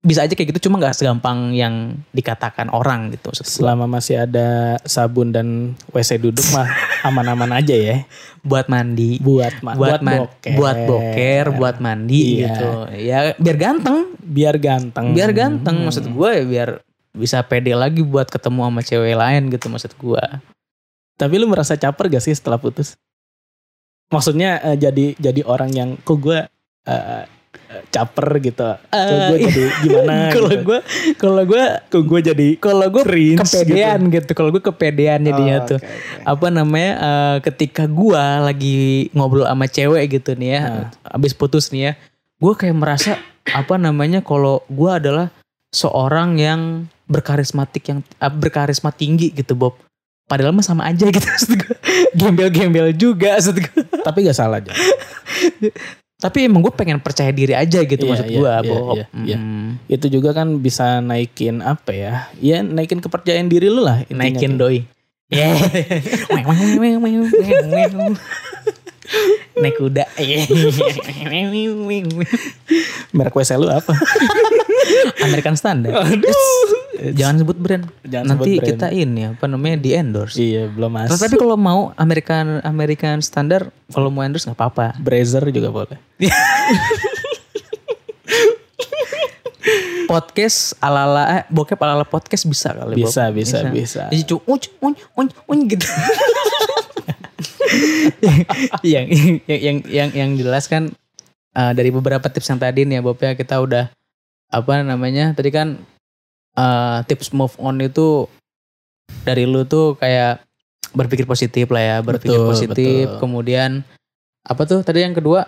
bisa 0.00 0.24
aja 0.24 0.32
kayak 0.32 0.48
gitu 0.50 0.68
cuma 0.68 0.80
nggak 0.80 0.92
segampang 0.94 1.52
yang 1.52 1.92
dikatakan 2.08 2.68
orang 2.68 3.12
gitu. 3.12 3.36
Selama 3.36 3.84
masih 3.86 4.24
ada 4.24 4.80
sabun 4.80 5.28
dan 5.28 5.76
WC 5.90 6.16
duduk 6.16 6.40
mah 6.52 6.64
aman-aman 7.04 7.52
aja 7.54 7.72
ya. 7.72 7.96
buat 8.40 8.64
mandi 8.66 9.20
Buat 9.20 9.60
ma- 9.60 9.76
buat 9.76 10.00
man- 10.00 10.24
boker. 10.24 10.56
buat 10.56 10.76
boker 10.84 11.44
buat 11.52 11.76
mandi 11.76 12.40
Iya. 12.40 12.48
gitu 12.48 12.68
ya 12.96 13.18
biar 13.36 13.56
ganteng 13.58 13.98
biar 14.18 14.56
ganteng. 14.56 15.12
biar 15.12 15.30
ganteng 15.30 15.76
Hmm. 15.76 15.84
maksud 15.84 16.08
gue 16.08 16.30
ya 16.32 16.44
biar 16.46 16.70
bisa 17.12 17.44
pede 17.44 17.76
lagi 17.76 18.00
buat 18.00 18.24
ketemu 18.26 18.64
sama 18.64 18.80
cewek 18.80 19.12
lain 19.14 19.42
gitu 19.48 19.68
maksud 19.68 19.92
gue 19.94 20.24
Tapi 21.14 21.34
lu 21.36 21.44
merasa 21.44 21.76
caper 21.76 22.08
gak 22.08 22.24
sih 22.24 22.32
setelah 22.32 22.56
putus? 22.56 22.96
Maksudnya 24.10 24.50
eh, 24.64 24.76
jadi 24.76 25.14
jadi 25.16 25.40
orang 25.42 25.70
yang 25.70 25.90
kok 25.96 26.18
gue 26.18 26.38
eh, 26.84 27.22
eh, 27.70 27.82
caper 27.88 28.28
gitu. 28.40 28.66
Kok 28.82 28.90
gue 29.24 29.36
Eh, 29.36 29.42
jadi 29.44 29.62
gimana 29.80 30.12
kalau 30.34 30.50
gitu. 30.50 30.62
gue 30.64 30.78
kalau 31.14 31.42
gue 31.44 31.64
Kok 31.86 32.02
gue 32.04 32.20
jadi 32.24 32.48
kalau 32.56 32.86
gue 32.88 33.02
cringe 33.02 33.38
kepedean 33.40 34.00
gitu, 34.08 34.30
kalau 34.32 34.50
gue 34.50 34.58
kepedean 34.60 35.20
jadinya 35.20 35.56
Oh, 35.56 35.66
tuh 35.66 35.78
oke. 35.78 35.94
apa 36.26 36.46
namanya 36.48 36.92
eh, 36.98 37.36
ketika 37.40 37.86
gua 37.86 38.42
lagi 38.42 39.06
ngobrol 39.10 39.44
sama 39.44 39.66
cewek 39.66 40.04
gitu 40.12 40.34
nih 40.34 40.50
ya 40.50 40.60
Nah. 40.60 40.86
abis 41.10 41.32
putus 41.32 41.70
nih 41.70 41.82
ya 41.82 41.92
gue 42.36 42.52
kayak 42.52 42.74
merasa 42.74 43.14
apa 43.46 43.74
namanya 43.76 44.20
kalau 44.20 44.62
gua 44.66 44.96
adalah 44.96 45.30
seorang 45.70 46.34
yang 46.34 46.60
berkarismatik 47.04 47.82
yang 47.84 48.00
berkarisma 48.18 48.90
tinggi 48.90 49.30
gitu 49.30 49.54
Bob 49.54 49.74
padahal 50.30 50.54
mah 50.54 50.62
sama 50.62 50.86
aja 50.86 51.10
gitu 51.10 51.26
gembel-gembel 52.20 52.94
juga 52.94 53.34
maksud. 53.34 53.58
Tapi 54.06 54.18
gak 54.30 54.38
salah 54.38 54.62
aja. 54.62 54.70
tapi 56.20 56.44
emang 56.44 56.60
gue 56.60 56.68
pengen 56.76 57.00
percaya 57.00 57.32
diri 57.32 57.56
aja 57.56 57.80
gitu 57.80 58.04
Iya, 58.04 58.10
maksud 58.12 58.28
iya, 58.28 58.36
gua 58.36 58.52
iya, 58.52 58.68
Bob 58.68 58.96
iya, 59.00 59.06
iya. 59.24 59.38
Mm. 59.40 59.68
Itu 59.88 60.06
juga 60.12 60.36
kan 60.36 60.60
bisa 60.60 61.00
naikin 61.00 61.64
apa 61.64 61.90
ya? 61.96 62.14
Ya 62.38 62.60
naikin 62.60 63.00
kepercayaan 63.00 63.48
diri 63.48 63.72
lu 63.72 63.80
lah. 63.82 64.04
naikin 64.12 64.54
doi 64.60 64.84
Yeah. 65.30 65.54
Naik 69.60 69.76
kuda. 69.80 70.04
Merek 73.16 73.34
WC 73.34 73.50
lu 73.56 73.68
apa? 73.68 73.92
American 75.26 75.56
Standard. 75.56 75.96
Jangan 77.00 77.40
sebut 77.40 77.56
brand. 77.56 77.88
Jangan 78.04 78.36
Nanti 78.36 78.56
sebut 78.56 78.60
brand. 78.60 78.68
kita 78.76 78.86
ini 78.92 79.32
apa 79.32 79.44
namanya 79.48 79.76
di 79.80 79.90
endorse. 79.96 80.36
Iya 80.36 80.68
belum 80.68 80.92
masuk. 80.92 81.16
tapi 81.16 81.34
kalau 81.40 81.56
mau 81.56 81.80
American 81.96 82.60
American 82.60 83.24
Standard 83.24 83.72
kalau 83.88 84.12
mau 84.12 84.20
endorse 84.20 84.44
nggak 84.48 84.58
apa-apa. 84.58 84.86
Brazer 85.00 85.44
juga 85.48 85.72
boleh. 85.72 85.96
Podcast 90.10 90.74
ala-ala 90.82 91.22
eh, 91.38 91.42
bokep 91.46 91.78
ala-ala 91.78 92.02
podcast 92.02 92.42
bisa 92.42 92.74
kali. 92.74 92.98
Bisa, 92.98 93.30
bisa, 93.30 93.62
bisa. 93.70 94.10
Jadi 94.10 94.26
cuma 94.26 94.42
unc 94.50 94.66
unc 94.82 94.98
unc 95.14 95.30
unc 95.46 95.60
gitu. 95.70 95.86
yang, 98.86 99.06
yang 99.46 99.60
yang 99.60 99.76
yang 99.86 100.10
yang 100.10 100.30
jelas 100.36 100.66
kan 100.66 100.90
eh, 101.54 101.72
dari 101.72 101.90
beberapa 101.90 102.26
tips 102.26 102.50
yang 102.50 102.60
tadi 102.60 102.84
nih 102.84 102.98
ya 102.98 103.02
Bob 103.02 103.18
ya 103.18 103.34
kita 103.34 103.58
udah 103.60 103.88
apa 104.50 104.82
namanya 104.82 105.32
tadi 105.32 105.50
kan 105.50 105.78
eh, 106.54 106.98
tips 107.06 107.30
move 107.32 107.54
on 107.58 107.78
itu 107.78 108.26
dari 109.22 109.44
lu 109.46 109.66
tuh 109.66 109.94
kayak 109.98 110.42
berpikir 110.90 111.26
positif 111.26 111.70
lah 111.70 111.82
ya 111.82 111.96
berpikir 112.02 112.34
Betul, 112.38 112.50
positif 112.50 113.04
betul. 113.06 113.18
kemudian 113.22 113.70
apa 114.42 114.62
tuh 114.66 114.82
tadi 114.82 115.06
yang 115.06 115.14
kedua 115.14 115.46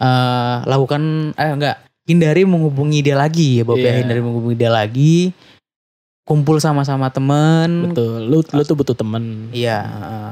eh 0.00 0.56
lakukan 0.64 1.34
eh 1.36 1.52
enggak 1.52 1.76
hindari 2.08 2.42
menghubungi 2.48 3.04
dia 3.04 3.14
lagi 3.14 3.60
ya 3.60 3.64
Bob 3.68 3.78
ya 3.78 3.92
Iya. 3.92 4.02
hindari 4.02 4.20
menghubungi 4.24 4.56
dia 4.58 4.72
lagi 4.72 5.30
kumpul 6.22 6.58
sama-sama 6.62 7.10
temen 7.10 7.92
Betul. 7.92 8.30
Lu 8.30 8.38
lu 8.42 8.62
tuh 8.62 8.76
butuh 8.78 8.94
temen. 8.94 9.50
Iya, 9.50 9.82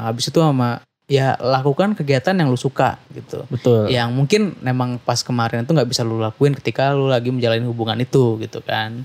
habis 0.06 0.30
itu 0.30 0.38
sama 0.38 0.80
ya 1.10 1.34
lakukan 1.42 1.98
kegiatan 1.98 2.38
yang 2.38 2.54
lu 2.54 2.56
suka 2.56 3.02
gitu. 3.10 3.42
Betul. 3.50 3.90
Yang 3.90 4.14
mungkin 4.14 4.42
memang 4.62 5.02
pas 5.02 5.18
kemarin 5.26 5.66
itu 5.66 5.74
nggak 5.74 5.90
bisa 5.90 6.06
lu 6.06 6.22
lakuin 6.22 6.54
ketika 6.54 6.94
lu 6.94 7.10
lagi 7.10 7.34
menjalani 7.34 7.66
hubungan 7.66 7.98
itu 7.98 8.38
gitu 8.38 8.62
kan. 8.62 9.02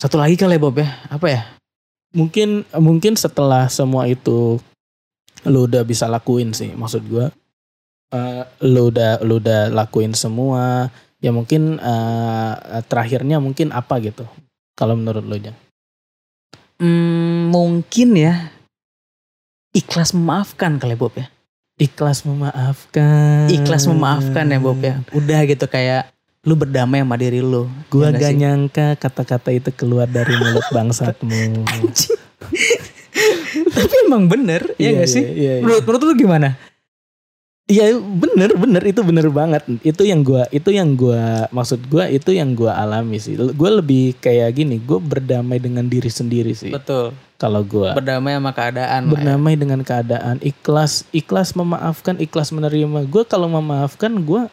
Satu 0.00 0.16
lagi 0.16 0.40
kali 0.40 0.56
ya 0.56 0.62
Bob 0.64 0.80
ya, 0.80 0.88
apa 1.12 1.26
ya? 1.28 1.42
Mungkin 2.16 2.64
mungkin 2.80 3.20
setelah 3.20 3.68
semua 3.68 4.08
itu 4.08 4.56
lu 5.44 5.68
udah 5.68 5.84
bisa 5.84 6.08
lakuin 6.08 6.56
sih 6.56 6.72
maksud 6.72 7.04
gua. 7.04 7.28
Eh, 8.08 8.42
lu 8.64 8.88
udah 8.88 9.20
lu 9.20 9.36
udah 9.36 9.68
lakuin 9.68 10.16
semua. 10.16 10.88
Ya 11.20 11.36
mungkin 11.36 11.76
eh, 11.76 12.54
terakhirnya 12.88 13.36
mungkin 13.44 13.76
apa 13.76 14.00
gitu. 14.00 14.24
Kalau 14.72 14.96
menurut 14.96 15.20
lu 15.20 15.36
Jang. 15.36 15.58
Hmm, 16.78 17.50
mungkin 17.52 18.14
ya 18.14 18.54
ikhlas 19.72 20.12
memaafkan 20.12 20.76
kali 20.76 20.94
ya, 20.94 20.98
Bob 20.98 21.14
ya. 21.14 21.26
Ikhlas 21.78 22.26
memaafkan. 22.26 23.46
Ikhlas 23.48 23.86
memaafkan 23.86 24.44
ya 24.46 24.58
Bob 24.58 24.78
ya. 24.78 24.98
Udah 25.12 25.40
gitu 25.44 25.64
kayak 25.64 26.10
lu 26.42 26.54
berdamai 26.54 27.02
sama 27.02 27.14
diri 27.14 27.38
lu. 27.38 27.70
Gua 27.86 28.10
Ya 28.10 28.18
gak 28.18 28.32
sih? 28.32 28.38
nyangka 28.38 28.86
kata-kata 28.96 29.50
itu 29.50 29.70
keluar 29.70 30.06
dari 30.06 30.34
mulut 30.34 30.66
bangsatmu. 30.74 31.62
Tapi 33.68 33.94
emang 34.06 34.26
bener, 34.26 34.74
ya 34.76 34.90
Iya, 34.90 34.98
gak 34.98 35.08
sih? 35.08 35.22
iya, 35.22 35.32
iya, 35.34 35.52
iya. 35.58 35.62
Menurut 35.62 35.82
menurut 35.84 36.02
lu 36.04 36.14
gimana? 36.16 36.48
Iya 37.68 38.00
bener 38.00 38.56
bener. 38.56 38.82
Itu 38.88 39.04
bener 39.04 39.28
banget. 39.28 39.68
Itu 39.84 40.08
yang 40.08 40.24
gua 40.24 40.48
itu 40.48 40.72
yang 40.72 40.96
gua 40.96 41.44
maksud 41.52 41.84
gua 41.92 42.08
itu 42.08 42.32
yang 42.32 42.56
gua 42.56 42.80
alami 42.80 43.20
sih. 43.20 43.36
Gue 43.36 43.70
lebih 43.70 44.16
kayak 44.24 44.56
gini 44.56 44.80
gue 44.80 44.96
berdamai 44.96 45.60
dengan 45.60 45.84
diri 45.84 46.08
sendiri 46.08 46.56
sih. 46.56 46.72
Betul. 46.72 47.12
kalau 47.38 47.62
gua. 47.62 47.94
Berdamai 47.94 48.34
sama 48.34 48.50
keadaan 48.50 49.06
ya. 49.06 49.10
berdamai 49.14 49.54
dengan 49.54 49.80
keadaan. 49.86 50.42
Ikhlas 50.42 51.06
ikhlas 51.14 51.54
memaafkan 51.54 52.18
ikhlas 52.18 52.50
menerima. 52.50 53.06
Gue 53.06 53.22
kalau 53.22 53.46
memaafkan 53.46 54.10
gue 54.18 54.50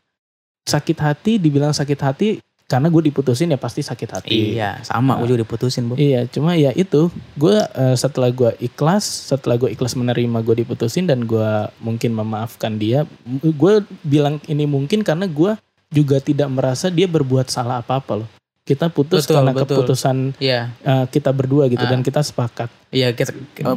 sakit 0.67 0.97
hati 0.99 1.39
dibilang 1.41 1.73
sakit 1.73 1.99
hati 2.01 2.30
karena 2.65 2.89
gue 2.89 3.13
diputusin 3.13 3.54
ya 3.54 3.60
pasti 3.62 3.86
sakit 3.86 4.10
hati 4.10 4.58
Iya, 4.58 4.82
sama 4.82 5.21
gue 5.21 5.30
juga 5.30 5.45
diputusin, 5.45 5.86
Bu. 5.86 5.93
Iya, 6.01 6.25
cuma 6.25 6.58
ya 6.58 6.73
itu 6.73 7.13
gue 7.38 7.58
eh, 7.62 7.95
setelah 7.95 8.34
gue 8.34 8.58
ikhlas, 8.58 9.06
setelah 9.06 9.56
gue 9.62 9.69
ikhlas 9.69 9.93
menerima 9.93 10.41
gue 10.41 10.65
diputusin 10.65 11.06
dan 11.06 11.30
gue 11.30 11.69
mungkin 11.78 12.17
memaafkan 12.17 12.82
dia, 12.82 13.06
gue 13.41 13.73
bilang 14.01 14.41
ini 14.49 14.65
mungkin 14.65 15.06
karena 15.06 15.30
gue 15.30 15.54
juga 15.93 16.17
tidak 16.17 16.49
merasa 16.49 16.89
dia 16.89 17.06
berbuat 17.06 17.54
salah 17.54 17.86
apa 17.86 18.01
apa 18.01 18.25
loh. 18.25 18.30
Kita 18.65 18.89
putus 18.89 19.30
Betul, 19.30 19.38
karena 19.38 19.54
betul. 19.54 19.78
keputusan 19.78 20.34
Iya. 20.41 20.73
eh, 20.82 21.06
kita 21.08 21.30
berdua 21.30 21.69
gitu 21.69 21.86
Ah. 21.86 21.91
dan 21.93 22.01
kita 22.01 22.25
sepakat. 22.25 22.65
Iya, 22.89 23.13
kita, 23.13 23.30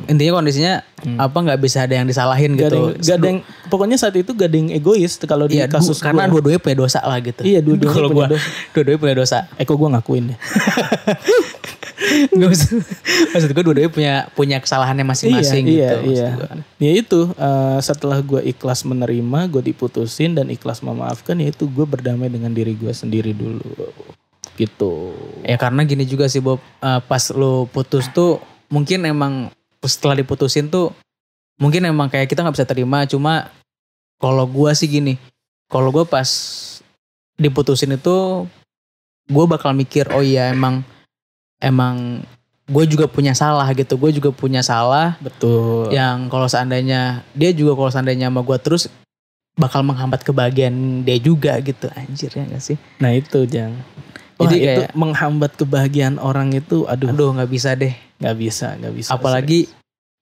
intinya 0.09 0.41
kondisinya 0.41 0.81
Hmm. 1.05 1.21
apa 1.21 1.37
nggak 1.37 1.61
bisa 1.61 1.85
ada 1.85 1.93
yang 1.93 2.09
disalahin 2.09 2.57
Gak 2.57 2.73
gitu. 2.73 2.77
yang, 2.81 2.97
gak 2.97 3.17
ada 3.21 3.29
yang- 3.29 3.43
pokoknya 3.69 4.01
saat 4.01 4.17
itu 4.17 4.33
gak 4.33 4.49
ada 4.49 4.57
yang 4.57 4.73
egois 4.73 5.21
kalau 5.21 5.45
di 5.45 5.61
Iya, 5.61 5.69
kasus 5.69 6.01
karena 6.01 6.25
gua. 6.25 6.33
dua-duanya 6.33 6.57
punya 6.57 6.77
dosa 6.79 7.05
lah 7.05 7.21
gitu. 7.21 7.45
Iya, 7.45 7.61
dua-duanya 7.61 7.93
Kalau 7.93 8.09
punya 8.09 8.17
gua- 8.17 8.33
dosa. 8.33 8.49
Dua-duanya 8.73 8.99
punya 8.99 9.15
dosa. 9.15 9.39
Kok 9.61 9.77
gue 9.77 9.89
ngakuin 9.93 10.25
ya? 10.25 10.37
Nggak 12.33 12.49
maksud, 12.49 12.81
maksud 13.29 13.49
gue 13.53 13.63
dua-duanya 13.63 13.93
punya 13.93 14.15
punya 14.33 14.57
kesalahannya 14.57 15.05
masing-masing 15.05 15.69
iya, 15.69 16.01
gitu. 16.01 16.17
Iya, 16.17 16.29
iya. 16.33 16.57
Ya 16.81 16.91
itu 16.97 17.21
eh, 17.31 17.79
setelah 17.83 18.25
gue 18.25 18.41
ikhlas 18.43 18.81
menerima, 18.83 19.53
gue 19.53 19.61
diputusin 19.63 20.33
dan 20.33 20.49
ikhlas 20.49 20.81
memaafkan, 20.81 21.37
ya 21.37 21.53
itu 21.53 21.69
gue 21.69 21.85
berdamai 21.85 22.33
dengan 22.33 22.49
diri 22.49 22.73
gue 22.73 22.89
sendiri 22.91 23.37
dulu, 23.37 23.61
gitu. 24.59 25.15
Ya 25.47 25.55
karena 25.55 25.87
gini 25.87 26.03
juga 26.03 26.27
sih 26.27 26.43
Bob, 26.43 26.59
Eh, 26.83 27.01
pas 27.07 27.23
lo 27.31 27.71
putus 27.71 28.11
tuh 28.11 28.43
mungkin 28.67 29.07
emang 29.07 29.55
setelah 29.87 30.19
diputusin 30.19 30.67
tuh 30.67 30.91
mungkin 31.63 31.87
emang 31.87 32.11
kayak 32.11 32.27
kita 32.27 32.43
nggak 32.43 32.59
bisa 32.59 32.67
terima. 32.67 33.07
Cuma 33.07 33.49
kalau 34.19 34.43
gua 34.51 34.75
sih 34.75 34.91
gini, 34.91 35.15
kalau 35.71 35.95
gue 35.95 36.03
pas 36.03 36.27
diputusin 37.39 37.95
itu 37.95 38.49
gue 39.29 39.45
bakal 39.47 39.71
mikir 39.77 40.09
oh 40.11 40.25
iya 40.25 40.51
emang 40.51 40.83
emang 41.63 42.25
gue 42.69 42.85
juga 42.85 43.07
punya 43.09 43.33
salah 43.33 43.69
gitu, 43.73 43.95
gue 43.97 44.11
juga 44.21 44.29
punya 44.35 44.61
salah 44.61 45.17
Betul. 45.23 45.89
yang 45.95 46.29
kalau 46.29 46.49
seandainya 46.49 47.23
dia 47.33 47.53
juga 47.55 47.73
kalau 47.79 47.89
seandainya 47.93 48.29
sama 48.29 48.43
gue 48.45 48.59
terus 48.61 48.91
bakal 49.59 49.83
menghambat 49.85 50.23
kebahagiaan 50.23 51.03
dia 51.03 51.19
juga 51.19 51.57
gitu 51.61 51.91
anjir 51.95 52.31
ya 52.31 52.45
gak 52.47 52.63
sih 52.63 52.79
Nah 53.03 53.11
itu 53.15 53.43
jang. 53.49 53.75
Jadi 54.39 54.55
Jadi 54.55 54.65
itu 54.65 54.83
menghambat 54.95 55.53
kebahagiaan 55.55 56.17
orang 56.17 56.55
itu, 56.55 56.87
aduh, 56.87 57.11
aduh 57.11 57.35
nggak 57.35 57.51
bisa 57.51 57.75
deh 57.75 57.91
nggak 58.19 58.37
bisa, 58.37 58.75
nggak 58.75 58.95
bisa. 58.95 59.11
apalagi 59.11 59.67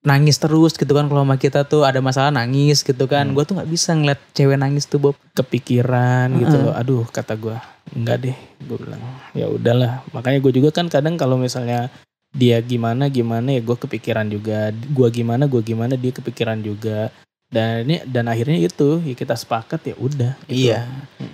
nangis 0.02 0.36
terus 0.36 0.72
gitu 0.72 0.92
kan 0.92 1.04
kalau 1.04 1.20
sama 1.20 1.34
kita 1.34 1.64
tuh 1.64 1.82
ada 1.82 1.98
masalah 1.98 2.30
nangis 2.30 2.80
gitu 2.80 3.04
kan 3.04 3.26
Hmm. 3.26 3.34
gue 3.34 3.42
tuh 3.42 3.54
nggak 3.58 3.66
bisa 3.66 3.90
ngeliat 3.90 4.20
cewek 4.32 4.54
nangis 4.54 4.86
tuh 4.86 5.02
Bob 5.02 5.16
kepikiran 5.32 6.30
gitu 6.38 6.52
Heeh. 6.52 6.64
loh. 6.64 6.74
Aduh 6.74 7.04
kata 7.06 7.34
gue, 7.34 7.56
enggak 7.92 8.16
deh. 8.22 8.36
Gue 8.62 8.78
bilang, 8.78 9.02
ya 9.32 9.46
udahlah. 9.46 10.06
Makanya 10.10 10.38
gue 10.38 10.52
juga 10.54 10.70
kan 10.70 10.86
kadang 10.86 11.16
kalau 11.16 11.34
misalnya 11.34 11.90
dia 12.30 12.60
gimana 12.60 13.08
gimana 13.08 13.50
ya 13.50 13.60
gue 13.60 13.76
kepikiran 13.76 14.28
juga. 14.28 14.70
Gue 14.70 15.08
gimana 15.10 15.44
gue 15.44 15.60
gimana 15.60 15.94
dia 15.94 16.12
kepikiran 16.12 16.60
juga. 16.60 17.10
Dan 17.46 17.84
ini 17.84 18.02
dan 18.04 18.26
akhirnya 18.26 18.58
itu 18.58 18.98
ya 19.00 19.14
kita 19.14 19.34
sepakat 19.34 19.80
ya 19.84 19.94
udah. 19.96 20.34
gitu. 20.44 20.70
iya 20.70 20.86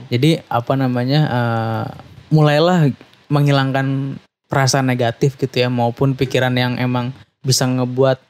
jadi 0.09 0.45
apa 0.47 0.77
namanya 0.77 1.21
eh, 1.25 1.87
mulailah 2.33 2.89
menghilangkan 3.29 4.17
perasaan 4.49 4.89
negatif 4.89 5.37
gitu 5.37 5.65
ya 5.65 5.69
maupun 5.69 6.17
pikiran 6.17 6.53
yang 6.57 6.77
emang 6.81 7.13
bisa 7.45 7.65
ngebuat 7.69 8.21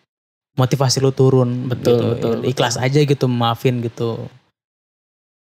motivasi 0.59 1.01
lu 1.01 1.15
turun 1.15 1.71
Betul, 1.71 1.97
gitu. 1.97 2.05
betul, 2.15 2.33
betul. 2.43 2.51
ikhlas 2.51 2.77
aja 2.77 3.01
gitu 3.01 3.27
maafin 3.31 3.81
gitu 3.81 4.27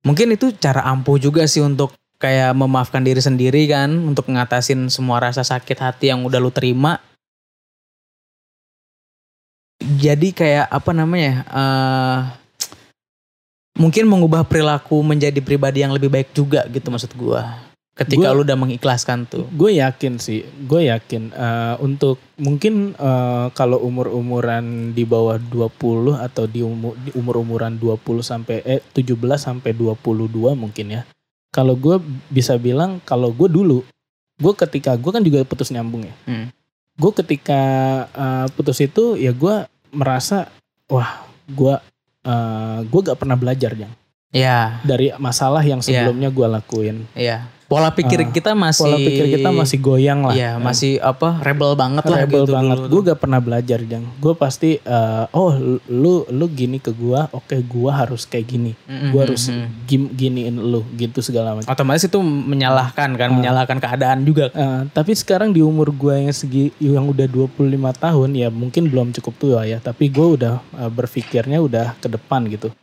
mungkin 0.05 0.35
itu 0.35 0.53
cara 0.59 0.85
ampuh 0.87 1.17
juga 1.17 1.47
sih 1.49 1.63
untuk 1.65 1.95
kayak 2.21 2.53
memaafkan 2.53 3.01
diri 3.01 3.21
sendiri 3.21 3.65
kan 3.71 3.89
untuk 3.89 4.29
ngatasin 4.29 4.93
semua 4.93 5.25
rasa 5.25 5.41
sakit 5.41 5.79
hati 5.81 6.13
yang 6.13 6.21
udah 6.27 6.37
lu 6.37 6.53
terima 6.53 7.01
jadi 9.81 10.29
kayak 10.37 10.67
apa 10.69 10.91
namanya 10.93 11.35
eh 11.49 12.19
mungkin 13.81 14.05
mengubah 14.05 14.45
perilaku 14.45 15.01
menjadi 15.01 15.41
pribadi 15.41 15.81
yang 15.81 15.97
lebih 15.97 16.13
baik 16.13 16.37
juga 16.37 16.69
gitu 16.69 16.93
maksud 16.93 17.17
gua 17.17 17.69
ketika 17.98 18.33
Gua- 18.33 18.37
lu 18.37 18.42
udah 18.46 18.59
mengikhlaskan 18.59 19.26
tuh 19.29 19.44
Gue 19.53 19.76
yakin 19.76 20.16
sih, 20.16 20.46
gue 20.64 20.88
yakin 20.88 21.35
eh, 21.35 21.74
untuk 21.83 22.16
mungkin 22.40 22.94
eh, 22.96 23.46
kalau 23.53 23.83
umur-umuran 23.83 24.96
di 24.96 25.05
bawah 25.05 25.37
20 25.37 26.16
atau 26.16 26.44
di 26.46 26.64
umur 26.64 26.96
di 26.96 27.11
umur-umuran 27.12 27.76
20 27.76 28.00
sampai 28.24 28.57
eh 28.64 28.81
17 28.94 29.18
sampai 29.37 29.70
22 29.76 30.55
mungkin 30.55 30.87
ya. 30.90 31.03
Kalau 31.50 31.74
gue 31.74 31.98
bisa 32.31 32.55
bilang 32.57 33.03
kalau 33.03 33.35
gue 33.35 33.50
dulu, 33.50 33.83
gue 34.38 34.53
ketika 34.55 34.94
gue 34.94 35.11
kan 35.11 35.20
juga 35.20 35.42
putus 35.42 35.74
nyambung 35.74 36.07
ya. 36.07 36.14
Hmm. 36.24 36.46
Gue 36.96 37.12
ketika 37.12 37.62
eh, 38.09 38.46
putus 38.55 38.79
itu 38.81 39.18
ya 39.18 39.35
gue 39.35 39.66
merasa 39.90 40.46
wah 40.87 41.26
gue 41.50 41.74
eh, 42.22 42.79
gue 42.87 43.00
gak 43.03 43.18
pernah 43.18 43.35
belajar 43.35 43.74
yang 43.74 43.92
ya 44.31 44.79
dari 44.87 45.11
masalah 45.18 45.61
yang 45.66 45.83
sebelumnya 45.83 46.31
gue 46.31 46.46
lakuin. 46.46 47.05
ya 47.18 47.50
pola 47.70 47.87
pikir 47.88 48.18
Ah, 48.18 48.28
kita 48.28 48.50
masih 48.50 48.83
Pola 48.83 48.98
pikir 48.98 49.24
kita 49.30 49.48
masih 49.48 49.78
goyang 49.78 50.20
lah. 50.20 50.35
ya 50.35 50.50
Eh, 50.50 50.54
masih 50.59 50.98
apa 50.98 51.38
rebel 51.38 51.72
banget 51.72 52.02
lah 52.02 52.18
rebel 52.20 52.42
gitu 52.42 52.50
banget. 52.50 52.76
Gue 52.85 53.00
gak 53.06 53.20
pernah 53.20 53.38
belajar 53.38 53.78
jang. 53.80 54.02
Gue 54.18 54.35
pasti 54.35 54.76
eh, 54.76 55.24
oh 55.30 55.54
lu 55.87 56.26
lu 56.26 56.46
gini 56.50 56.76
ke 56.76 56.90
gue, 56.90 57.20
oke 57.30 57.54
gue 57.54 57.90
harus 57.90 58.26
kayak 58.26 58.46
gini. 58.48 58.72
Mm-mm, 58.85 59.14
Gue 59.14 59.20
harus 59.22 59.46
gim- 59.87 60.11
giniin 60.11 60.59
lu 60.59 60.83
gitu 60.94 61.22
segala 61.22 61.54
macam. 61.54 61.70
otomatis 61.70 62.02
itu 62.02 62.18
menyalahkan 62.18 63.14
kan 63.14 63.28
Ah. 63.28 63.37
menyalahkan 63.38 63.78
keadaan 63.78 64.20
juga 64.22 64.50
Eh, 64.50 64.83
tapi 64.90 65.14
sekarang 65.14 65.54
di 65.54 65.62
umur 65.62 65.94
gue 65.94 66.11
yang 66.16 66.35
segi 66.35 66.74
yang 66.76 67.06
udah 67.06 67.24
25 67.24 67.54
tahun 67.94 68.35
ya 68.35 68.50
mungkin 68.50 68.90
belum 68.90 69.14
cukup 69.14 69.35
tua 69.38 69.61
ya. 69.62 69.78
Tapi 69.78 70.11
gue 70.11 70.26
udah 70.35 70.59
eh, 70.76 70.90
berpikirnya 70.90 71.62
udah 71.62 71.94
ke 71.96 72.11
depan 72.11 72.50
gitu. 72.50 72.74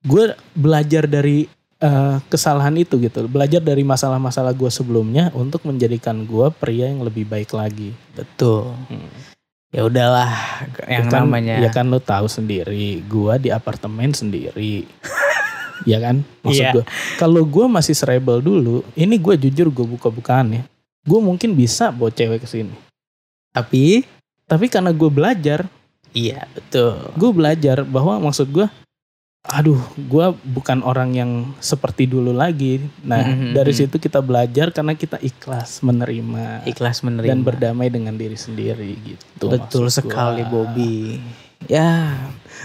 Gue 0.00 0.30
belajar 0.54 1.02
dari 1.04 1.50
eh, 1.78 2.16
kesalahan 2.26 2.72
itu 2.74 2.96
gitu. 2.98 3.24
Belajar 3.26 3.60
dari 3.60 3.82
masalah-masalah 3.82 4.52
gue 4.52 4.68
sebelumnya 4.68 5.28
untuk 5.32 5.64
menjadikan 5.64 6.24
gue 6.24 6.48
pria 6.52 6.88
yang 6.88 7.02
lebih 7.02 7.24
baik 7.24 7.52
lagi. 7.52 7.92
betul 8.12 8.72
Hmm. 8.88 9.12
ya 9.68 9.84
udahlah 9.84 10.30
yang 10.88 11.04
Ya 11.04 11.12
kan, 11.12 11.20
namanya 11.28 11.54
ya 11.60 11.68
kan 11.68 11.84
lo 11.84 12.00
tahu 12.00 12.24
sendiri 12.26 13.04
gua 13.04 13.36
di 13.36 13.52
apartemen 13.52 14.08
sendiri 14.16 14.88
ya 15.90 16.00
kan 16.00 16.24
maksud 16.40 16.64
Iya. 16.64 16.72
gua 16.72 16.84
kalau 17.20 17.44
gua 17.44 17.68
masih 17.68 17.92
serebel 17.92 18.40
dulu 18.40 18.80
ini 18.96 19.20
gue 19.20 19.36
jujur 19.36 19.68
gue 19.68 19.84
buka-bukaan 19.84 20.48
ya 20.54 20.62
gue 21.04 21.20
mungkin 21.20 21.52
bisa 21.52 21.92
bawa 21.92 22.08
cewek 22.08 22.40
ke 22.40 22.48
sini 22.48 22.72
tapi 23.52 24.08
tapi 24.48 24.72
karena 24.72 24.96
gue 24.96 25.10
belajar 25.12 25.68
iya 26.10 26.48
betul 26.56 26.96
gue 27.12 27.30
belajar 27.36 27.84
bahwa 27.84 28.16
maksud 28.22 28.48
gua 28.48 28.72
aduh 29.48 29.78
gua 30.02 30.34
bukan 30.36 30.82
orang 30.82 31.10
yang 31.12 31.30
seperti 31.56 32.04
dulu 32.04 32.30
lagi 32.30 32.82
nah 33.00 33.22
Mhm, 33.22 33.52
dari 33.52 33.70
mhm. 33.70 33.78
situ 33.80 33.96
kita 33.96 34.18
belajar 34.18 34.70
karena 34.70 34.92
kita 34.92 35.16
ikhlas 35.18 35.80
menerima 35.80 36.64
ikhlas 36.64 37.00
menerima 37.00 37.30
dan 37.30 37.40
berdamai 37.40 37.86
dengan 37.86 38.12
diri 38.12 38.34
sendiri 38.34 38.90
gitu 38.98 39.46
betul 39.46 39.86
maksud 39.86 40.02
gua. 40.02 40.10
sekali 40.10 40.42
Bobby 40.44 41.22
ya 41.64 42.18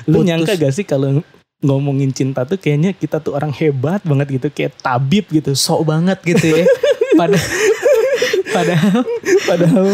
Lu 0.03 0.19
Putus. 0.19 0.25
nyangka 0.25 0.53
gak 0.57 0.73
sih 0.73 0.83
kalau 0.83 1.21
ngomongin 1.59 2.09
cinta 2.09 2.41
tuh 2.41 2.57
kayaknya 2.57 2.91
kita 2.91 3.17
tuh 3.17 3.33
orang 3.33 3.53
hebat 3.53 4.01
banget 4.01 4.27
gitu 4.35 4.47
kayak 4.49 4.73
tabib 4.75 5.29
gitu. 5.29 5.53
sok 5.53 5.85
banget 5.85 6.17
gitu 6.23 6.45
ya 6.55 6.65
pada 7.19 7.37
padahal 8.47 9.05
Padahal 9.41 9.85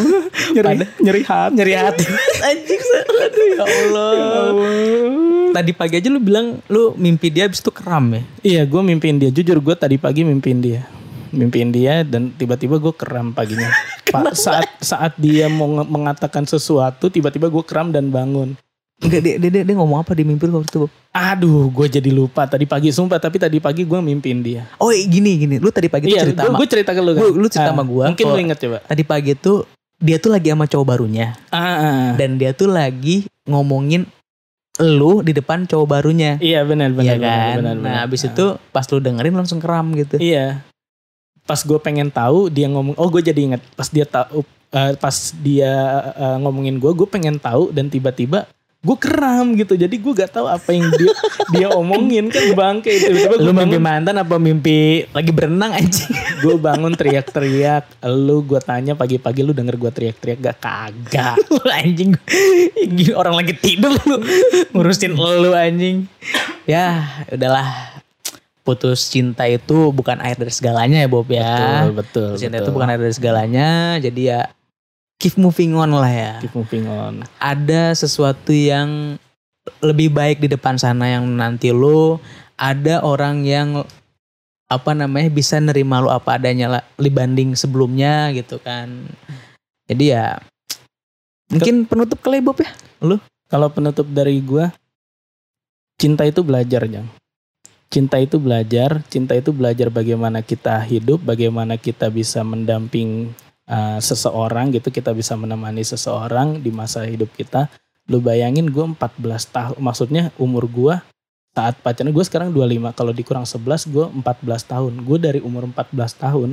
nyeri 0.50 0.66
Pada- 0.78 0.92
nyeri 0.98 1.22
hati. 1.22 1.54
nyeri 1.54 1.74
hati 1.74 2.04
anjing 2.48 2.82
aduh 3.18 3.48
ya 3.50 3.64
Allah 3.66 5.37
tadi 5.58 5.72
pagi 5.72 5.98
aja 5.98 6.08
lu 6.08 6.18
bilang 6.18 6.62
lu 6.66 6.94
mimpi 6.94 7.28
dia 7.28 7.46
habis 7.46 7.58
itu 7.58 7.70
keram 7.70 8.06
ya 8.12 8.22
Iya, 8.40 8.62
gue 8.64 8.82
mimpiin 8.82 9.18
dia. 9.18 9.30
Jujur 9.30 9.58
gue 9.58 9.74
tadi 9.74 9.98
pagi 9.98 10.22
mimpiin 10.22 10.60
dia. 10.60 10.82
Mimpiin 11.28 11.70
dia 11.70 12.02
dan 12.02 12.32
tiba-tiba 12.32 12.78
gue 12.78 12.94
keram 12.94 13.34
paginya. 13.34 13.68
Pak 14.08 14.32
saat 14.34 14.70
saat 14.80 15.14
dia 15.18 15.50
mau 15.50 15.68
mengatakan 15.84 16.46
sesuatu, 16.46 17.10
tiba-tiba 17.10 17.48
gue 17.48 17.60
keram 17.62 17.90
dan 17.90 18.08
bangun. 18.08 18.56
Enggak 18.98 19.22
dia, 19.22 19.36
dia, 19.38 19.50
dia, 19.52 19.62
dia 19.62 19.76
ngomong 19.76 20.00
apa 20.00 20.14
di 20.14 20.24
mimpi 20.24 20.46
lu 20.46 20.58
waktu 20.58 20.70
itu 20.70 20.80
Bob? 20.82 20.92
Aduh, 21.12 21.68
gue 21.68 21.86
jadi 21.92 22.10
lupa 22.10 22.46
tadi 22.46 22.64
pagi 22.64 22.90
sumpah. 22.90 23.20
Tapi 23.20 23.38
tadi 23.38 23.60
pagi 23.60 23.84
gue 23.84 24.00
mimpiin 24.00 24.40
dia. 24.40 24.64
Oh 24.78 24.90
gini 24.90 25.38
gini 25.38 25.56
lu 25.58 25.70
tadi 25.70 25.86
pagi 25.86 26.08
tuh 26.08 26.16
Iya, 26.16 26.24
cerita 26.24 26.42
gue 26.42 26.56
sama 26.56 26.66
cerita 26.66 26.92
ke 26.96 27.02
lu 27.02 27.12
kan. 27.12 27.22
Lu- 27.22 27.36
lu 27.36 27.48
cerita 27.48 27.70
Ah, 27.70 27.74
sama 27.74 27.84
gua, 27.84 28.06
Mungkin 28.10 28.26
lu 28.26 28.40
inget 28.40 28.58
coba. 28.58 28.78
tadi 28.82 29.04
pagi 29.04 29.34
tuh 29.34 29.68
dia 29.98 30.18
tuh 30.18 30.30
lagi 30.30 30.48
sama 30.48 30.66
cowok 30.66 30.86
barunya 30.88 31.34
Ah, 31.50 31.58
ah. 31.60 32.06
dan 32.16 32.38
dia 32.38 32.54
tuh 32.54 32.70
lagi 32.70 33.26
ngomongin 33.44 34.06
lu 34.82 35.26
di 35.26 35.34
depan 35.34 35.66
cowok 35.66 35.88
barunya. 35.88 36.38
Iya 36.38 36.62
benar 36.64 36.94
Iya 36.94 36.98
benar 36.98 37.18
benar, 37.18 37.26
kan? 37.26 37.56
benar, 37.58 37.76
nah, 37.76 37.82
benar. 37.82 38.06
abis 38.06 38.22
Ah. 38.24 38.30
itu 38.30 38.46
pas 38.70 38.86
lu 38.90 39.00
dengerin 39.02 39.36
langsung 39.36 39.60
keram 39.60 39.88
gitu. 39.98 40.16
Iya. 40.22 40.62
Pas 41.48 41.60
gue 41.64 41.80
pengen 41.80 42.12
tahu 42.12 42.52
dia 42.52 42.68
ngomong, 42.68 42.94
oh 43.00 43.08
gue 43.08 43.24
jadi 43.24 43.40
inget 43.40 43.62
pas 43.74 43.88
dia 43.88 44.04
tahu, 44.04 44.44
eh, 44.76 44.94
pas 45.00 45.16
dia 45.40 45.72
eh, 46.14 46.38
ngomongin 46.44 46.78
gue, 46.78 46.92
gue 46.92 47.08
pengen 47.08 47.40
tahu 47.40 47.72
dan 47.72 47.88
tiba-tiba 47.88 48.46
gue 48.88 48.98
keram 48.98 49.52
gitu. 49.60 49.76
Jadi 49.76 49.96
gue 50.00 50.14
gak 50.16 50.32
tahu 50.32 50.48
apa 50.48 50.70
yang 50.72 50.88
dia 50.96 51.12
dia 51.54 51.68
omongin 51.76 52.32
kan 52.32 52.56
bangke 52.56 52.96
itu. 52.96 53.12
Lu 53.12 53.52
gue 53.52 53.52
mimpi 53.52 53.76
bangun, 53.76 53.84
mantan 53.84 54.16
apa 54.24 54.36
mimpi 54.40 55.04
lagi 55.12 55.32
berenang 55.36 55.76
anjing? 55.76 56.08
gue 56.44 56.56
bangun 56.56 56.96
teriak-teriak. 56.96 58.08
Lu 58.08 58.48
gue 58.48 58.60
tanya 58.64 58.96
pagi-pagi 58.96 59.44
lu 59.44 59.52
denger 59.52 59.76
gue 59.76 59.92
teriak-teriak 59.92 60.40
gak 60.40 60.58
kagak. 60.64 61.36
Lu 61.58 61.64
anjing. 61.68 62.16
Orang 63.18 63.36
lagi 63.36 63.54
tidur 63.58 63.92
lu 64.06 64.22
ngurusin 64.72 65.18
lu 65.18 65.52
anjing. 65.52 66.06
Ya, 66.70 67.04
udahlah. 67.28 67.98
Putus 68.62 69.08
cinta 69.08 69.48
itu 69.48 69.96
bukan 69.96 70.20
air 70.20 70.36
dari 70.36 70.52
segalanya 70.52 71.00
ya 71.00 71.08
Bob 71.08 71.28
ya. 71.32 71.88
Betul 71.88 71.92
betul. 71.96 72.30
Cinta 72.36 72.60
betul. 72.60 72.66
itu 72.68 72.72
bukan 72.76 72.88
air 72.92 73.00
dari 73.00 73.16
segalanya. 73.16 73.70
Jadi 73.98 74.22
ya 74.28 74.52
keep 75.18 75.36
moving 75.38 75.74
on 75.74 75.94
lah 75.94 76.10
ya. 76.10 76.34
Keep 76.42 76.56
moving 76.58 76.86
on. 76.90 77.26
Ada 77.42 77.94
sesuatu 77.98 78.54
yang 78.54 79.20
lebih 79.84 80.14
baik 80.16 80.40
di 80.40 80.48
depan 80.48 80.80
sana 80.80 81.12
yang 81.12 81.28
nanti 81.28 81.76
lu 81.76 82.18
ada 82.56 83.04
orang 83.04 83.44
yang 83.44 83.84
apa 84.68 84.92
namanya 84.92 85.32
bisa 85.32 85.60
nerima 85.60 86.04
lu 86.04 86.12
apa 86.12 86.36
adanya 86.40 86.68
lah 86.80 86.84
dibanding 86.96 87.54
sebelumnya 87.54 88.32
gitu 88.32 88.60
kan. 88.64 89.08
Jadi 89.88 90.12
ya 90.12 90.40
mungkin 91.48 91.88
penutup 91.88 92.20
kali 92.20 92.40
ya, 92.40 92.44
Bob 92.44 92.58
ya. 92.60 92.72
Kalau 93.48 93.68
penutup 93.72 94.08
dari 94.12 94.44
gua 94.44 94.72
cinta 95.96 96.28
itu 96.28 96.44
belajar, 96.44 96.84
Jang. 96.88 97.08
Cinta 97.88 98.20
itu 98.20 98.36
belajar, 98.36 99.00
cinta 99.08 99.32
itu 99.32 99.56
belajar 99.56 99.88
bagaimana 99.88 100.44
kita 100.44 100.76
hidup, 100.84 101.24
bagaimana 101.24 101.80
kita 101.80 102.12
bisa 102.12 102.44
mendamping 102.44 103.32
uh, 103.70 104.00
seseorang 104.00 104.74
gitu, 104.74 104.90
kita 104.90 105.14
bisa 105.14 105.36
menemani 105.36 105.84
seseorang 105.84 106.60
di 106.64 106.72
masa 106.74 107.06
hidup 107.06 107.30
kita. 107.36 107.70
Lu 108.08 108.24
bayangin 108.24 108.72
gue 108.72 108.86
14 108.96 108.98
tahun, 109.52 109.78
maksudnya 109.84 110.32
umur 110.40 110.66
gua 110.66 111.04
saat 111.58 111.74
pacaran 111.82 112.14
gue 112.14 112.22
sekarang 112.22 112.50
25, 112.54 112.94
kalau 112.94 113.12
dikurang 113.12 113.46
11 113.46 113.90
gue 113.90 114.06
14 114.24 114.72
tahun. 114.72 114.94
Gue 115.04 115.18
dari 115.18 115.40
umur 115.42 115.66
14 115.68 115.94
tahun 116.16 116.50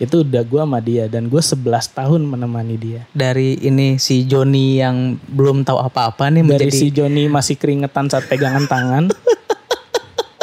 itu 0.00 0.24
udah 0.24 0.42
gua 0.48 0.64
sama 0.64 0.80
dia 0.80 1.04
dan 1.12 1.28
gue 1.28 1.42
11 1.44 1.60
tahun 1.92 2.20
menemani 2.24 2.76
dia. 2.80 3.04
Dari 3.12 3.60
ini 3.60 4.00
si 4.00 4.24
Joni 4.24 4.80
yang 4.80 5.20
belum 5.28 5.60
tahu 5.60 5.76
apa-apa 5.76 6.32
nih 6.32 6.40
dari 6.40 6.48
menjadi 6.48 6.72
si 6.72 6.88
Joni 6.88 7.28
masih 7.28 7.60
keringetan 7.60 8.08
saat 8.08 8.24
pegangan 8.24 8.64
tangan 8.64 9.04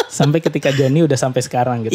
sampai 0.08 0.40
ketika 0.40 0.72
Joni 0.72 1.04
udah 1.04 1.16
sampai 1.16 1.40
sekarang 1.40 1.86
gitu 1.86 1.94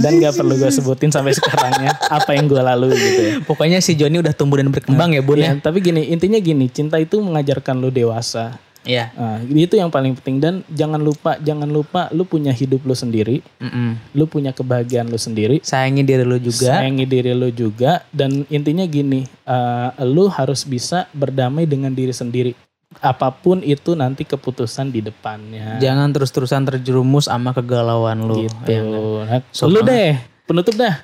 dan 0.00 0.18
gak 0.18 0.34
perlu 0.34 0.54
gue 0.54 0.70
sebutin 0.70 1.10
sampai 1.10 1.32
sekarangnya 1.32 1.94
apa 2.06 2.34
yang 2.34 2.46
gue 2.46 2.58
lalui 2.58 2.92
gitu 2.92 3.20
ya. 3.20 3.32
Pokoknya 3.42 3.78
si 3.78 3.94
Joni 3.94 4.18
udah 4.18 4.34
tumbuh 4.34 4.58
dan 4.58 4.68
berkembang 4.68 5.14
ya 5.14 5.22
Bun 5.22 5.38
ya. 5.38 5.52
Ya, 5.52 5.52
tapi 5.56 5.78
gini 5.78 6.10
intinya 6.10 6.38
gini 6.38 6.66
cinta 6.66 6.98
itu 6.98 7.18
mengajarkan 7.18 7.78
lu 7.78 7.88
dewasa 7.88 8.58
Iya. 8.84 9.16
nah, 9.16 9.40
itu 9.40 9.80
yang 9.80 9.88
paling 9.88 10.12
penting 10.12 10.36
dan 10.44 10.54
jangan 10.68 11.00
lupa 11.00 11.40
jangan 11.40 11.64
lupa 11.64 12.12
lu 12.12 12.28
punya 12.28 12.52
hidup 12.52 12.84
lu 12.84 12.92
sendiri 12.92 13.40
Mm-mm. 13.56 13.96
lu 14.12 14.28
punya 14.28 14.52
kebahagiaan 14.52 15.08
lu 15.08 15.16
sendiri 15.16 15.64
Sayangi 15.64 16.04
diri 16.04 16.20
lu 16.20 16.36
juga. 16.36 16.76
sayangi 16.76 17.08
diri 17.08 17.32
lu 17.32 17.48
juga 17.48 18.04
dan 18.12 18.44
intinya 18.52 18.84
gini 18.84 19.24
eh, 19.24 19.88
lu 20.04 20.28
harus 20.28 20.68
bisa 20.68 21.08
berdamai 21.16 21.64
dengan 21.64 21.96
diri 21.96 22.12
sendiri 22.12 22.52
apa 22.98 23.30
pun 23.30 23.58
itu 23.60 23.92
nanti 23.92 24.22
keputusan 24.22 24.88
di 24.88 25.00
depannya 25.00 25.78
Jangan 25.78 26.10
terus-terusan 26.10 26.62
terjerumus 26.64 27.26
sama 27.26 27.50
kegalauan 27.50 28.22
lu. 28.22 28.44
gitu. 28.44 28.68
Ya 28.68 28.82
kan? 29.26 29.40
Nah, 29.40 29.50
So 29.50 29.66
lu 29.66 29.80
banget. 29.80 29.88
deh, 29.88 30.12
penutup 30.44 30.74
dah. 30.74 30.94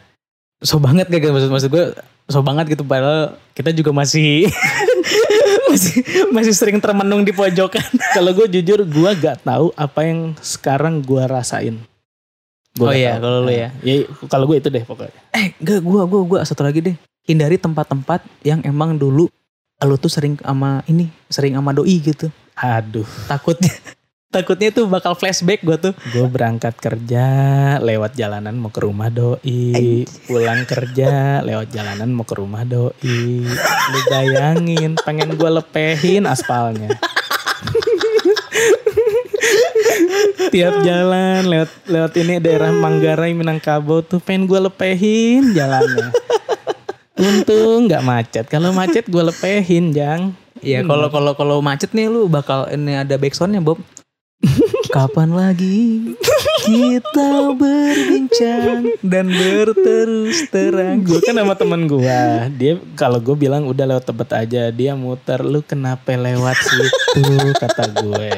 So 0.61 0.77
banget 0.77 1.09
gak 1.09 1.25
maksud 1.27 1.49
maksud 1.49 1.69
gue 1.69 1.85
so 2.27 2.41
banget 2.41 2.71
gitu 2.71 2.85
padahal 2.85 3.35
kita 3.53 3.73
juga 3.73 3.91
masih 3.91 4.45
masih 5.71 5.97
masih 6.31 6.53
sering 6.53 6.79
termenung 6.79 7.23
di 7.23 7.31
pojokan. 7.31 7.83
Kalau 8.17 8.31
gue 8.33 8.47
jujur, 8.51 8.83
gue 8.83 9.11
gak 9.17 9.43
tahu 9.43 9.73
apa 9.75 10.01
yang 10.03 10.35
sekarang 10.37 11.01
gue 11.01 11.23
rasain. 11.25 11.81
Oh 12.73 12.87
Gua 12.87 12.95
nggak 12.95 13.03
iya, 13.03 13.13
kalau 13.19 13.39
lu 13.41 13.51
Nah, 13.51 13.57
ya. 13.57 13.69
Ya, 13.83 13.95
kalau 14.31 14.47
gue 14.47 14.57
itu 14.57 14.69
deh 14.69 14.85
pokoknya. 14.87 15.21
Eh, 15.35 15.51
gua 15.83 16.07
gua 16.07 16.23
gua 16.23 16.41
satu 16.47 16.63
lagi 16.63 16.79
deh. 16.79 16.95
Hindari 17.27 17.59
tempat-tempat 17.59 18.23
yang 18.43 18.63
emang 18.63 18.95
dulu 18.95 19.27
lu 19.81 19.97
tuh 19.97 20.13
sering 20.13 20.37
sama 20.37 20.85
ini, 20.85 21.09
sering 21.33 21.57
sama 21.57 21.73
doi 21.73 21.97
gitu. 22.05 22.29
Aduh, 22.61 23.09
Takutnya 23.25 23.73
takutnya 24.35 24.71
tuh 24.71 24.87
bakal 24.87 25.17
flashback 25.19 25.65
gua 25.65 25.75
tuh. 25.81 25.91
gue 26.13 26.27
berangkat 26.31 26.77
kerja 26.79 27.27
lewat 27.83 28.15
jalanan 28.15 28.55
mau 28.55 28.71
ke 28.71 28.85
rumah 28.85 29.11
doi, 29.11 30.07
pulang 30.29 30.69
kerja 30.69 31.41
lewat 31.43 31.73
jalanan 31.73 32.13
mau 32.13 32.29
ke 32.29 32.35
rumah 32.37 32.63
doi. 32.63 33.43
Lu 33.91 33.99
bayangin, 34.13 34.95
pengen 35.01 35.35
gue 35.35 35.51
lepehin 35.51 36.29
aspalnya. 36.29 36.95
Tiap 40.51 40.83
jalan 40.83 41.47
lewat 41.47 41.71
lewat 41.87 42.13
ini 42.21 42.43
daerah 42.43 42.75
Manggarai 42.75 43.33
Minangkabau 43.33 44.03
tuh 44.03 44.19
pengen 44.21 44.45
gue 44.45 44.61
lepehin 44.61 45.55
jalannya. 45.57 46.11
Untung 47.21 47.87
nggak 47.87 48.03
macet. 48.03 48.45
Kalau 48.49 48.73
macet 48.73 49.05
gue 49.07 49.23
lepehin, 49.23 49.93
Jang. 49.93 50.33
Iya, 50.61 50.85
kalau 50.85 51.09
kalau 51.09 51.33
kalau 51.37 51.57
macet 51.61 51.93
nih 51.93 52.09
lu 52.09 52.29
bakal 52.29 52.69
ini 52.73 52.97
ada 52.97 53.17
backsoundnya 53.17 53.61
Bob. 53.61 53.81
Kapan 54.97 55.31
lagi 55.37 56.17
kita 56.65 57.57
berbincang 57.57 59.01
dan 59.01 59.27
berterus 59.33 60.45
terang. 60.53 61.01
gue 61.01 61.21
kan 61.25 61.33
sama 61.37 61.55
temen 61.57 61.89
gue 61.89 62.21
dia 62.61 62.77
kalau 62.97 63.17
gue 63.17 63.33
bilang 63.37 63.65
udah 63.65 63.87
lewat 63.89 64.05
tebet 64.05 64.31
aja 64.37 64.63
dia 64.69 64.93
muter 64.93 65.41
lu 65.41 65.65
kenapa 65.65 66.13
lewat 66.13 66.57
situ 66.61 67.25
kata 67.57 67.85
gue 68.05 68.33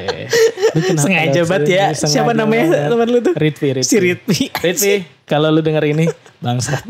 Lu 0.73 0.81
kenapa 0.81 1.05
Sengaja 1.05 1.41
banget 1.45 1.69
ya. 1.69 1.87
Sengaja 1.93 2.09
Siapa 2.09 2.33
namanya 2.33 2.89
teman 2.89 3.09
lu 3.13 3.21
tuh? 3.21 3.35
Ritvi 3.37 3.69
Ritvi 3.77 3.91
Si 3.93 3.97
Ritvi. 4.01 4.41
Ritvi 4.57 4.95
kalau 5.29 5.53
lu 5.53 5.61
denger 5.61 5.85
ini 5.93 6.07
bangsat 6.41 6.83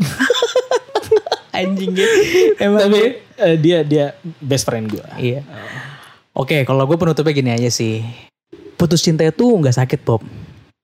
Anjing 1.53 1.93
gitu. 1.93 2.17
Emang 2.65 2.89
tapi 2.89 3.21
eh, 3.37 3.55
dia 3.61 3.85
dia 3.85 4.17
best 4.41 4.65
friend 4.65 4.89
gue 4.89 5.05
Iya. 5.21 5.45
Oke, 6.33 6.65
kalau 6.65 6.89
gue 6.89 6.97
penutupnya 6.97 7.33
gini 7.33 7.51
aja 7.53 7.69
sih. 7.69 8.01
Putus 8.73 9.05
cinta 9.05 9.21
itu 9.21 9.45
nggak 9.45 9.77
sakit 9.77 9.99
Bob. 10.01 10.25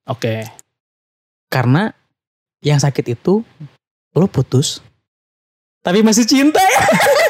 oke 0.05 0.45
Karena 1.49 1.89
yang 2.61 2.78
sakit 2.78 3.17
itu 3.17 3.41
lo 4.13 4.26
putus. 4.30 4.86
Tapi 5.82 6.05
masih 6.05 6.30
cinta 6.30 6.61
ya. 6.61 6.82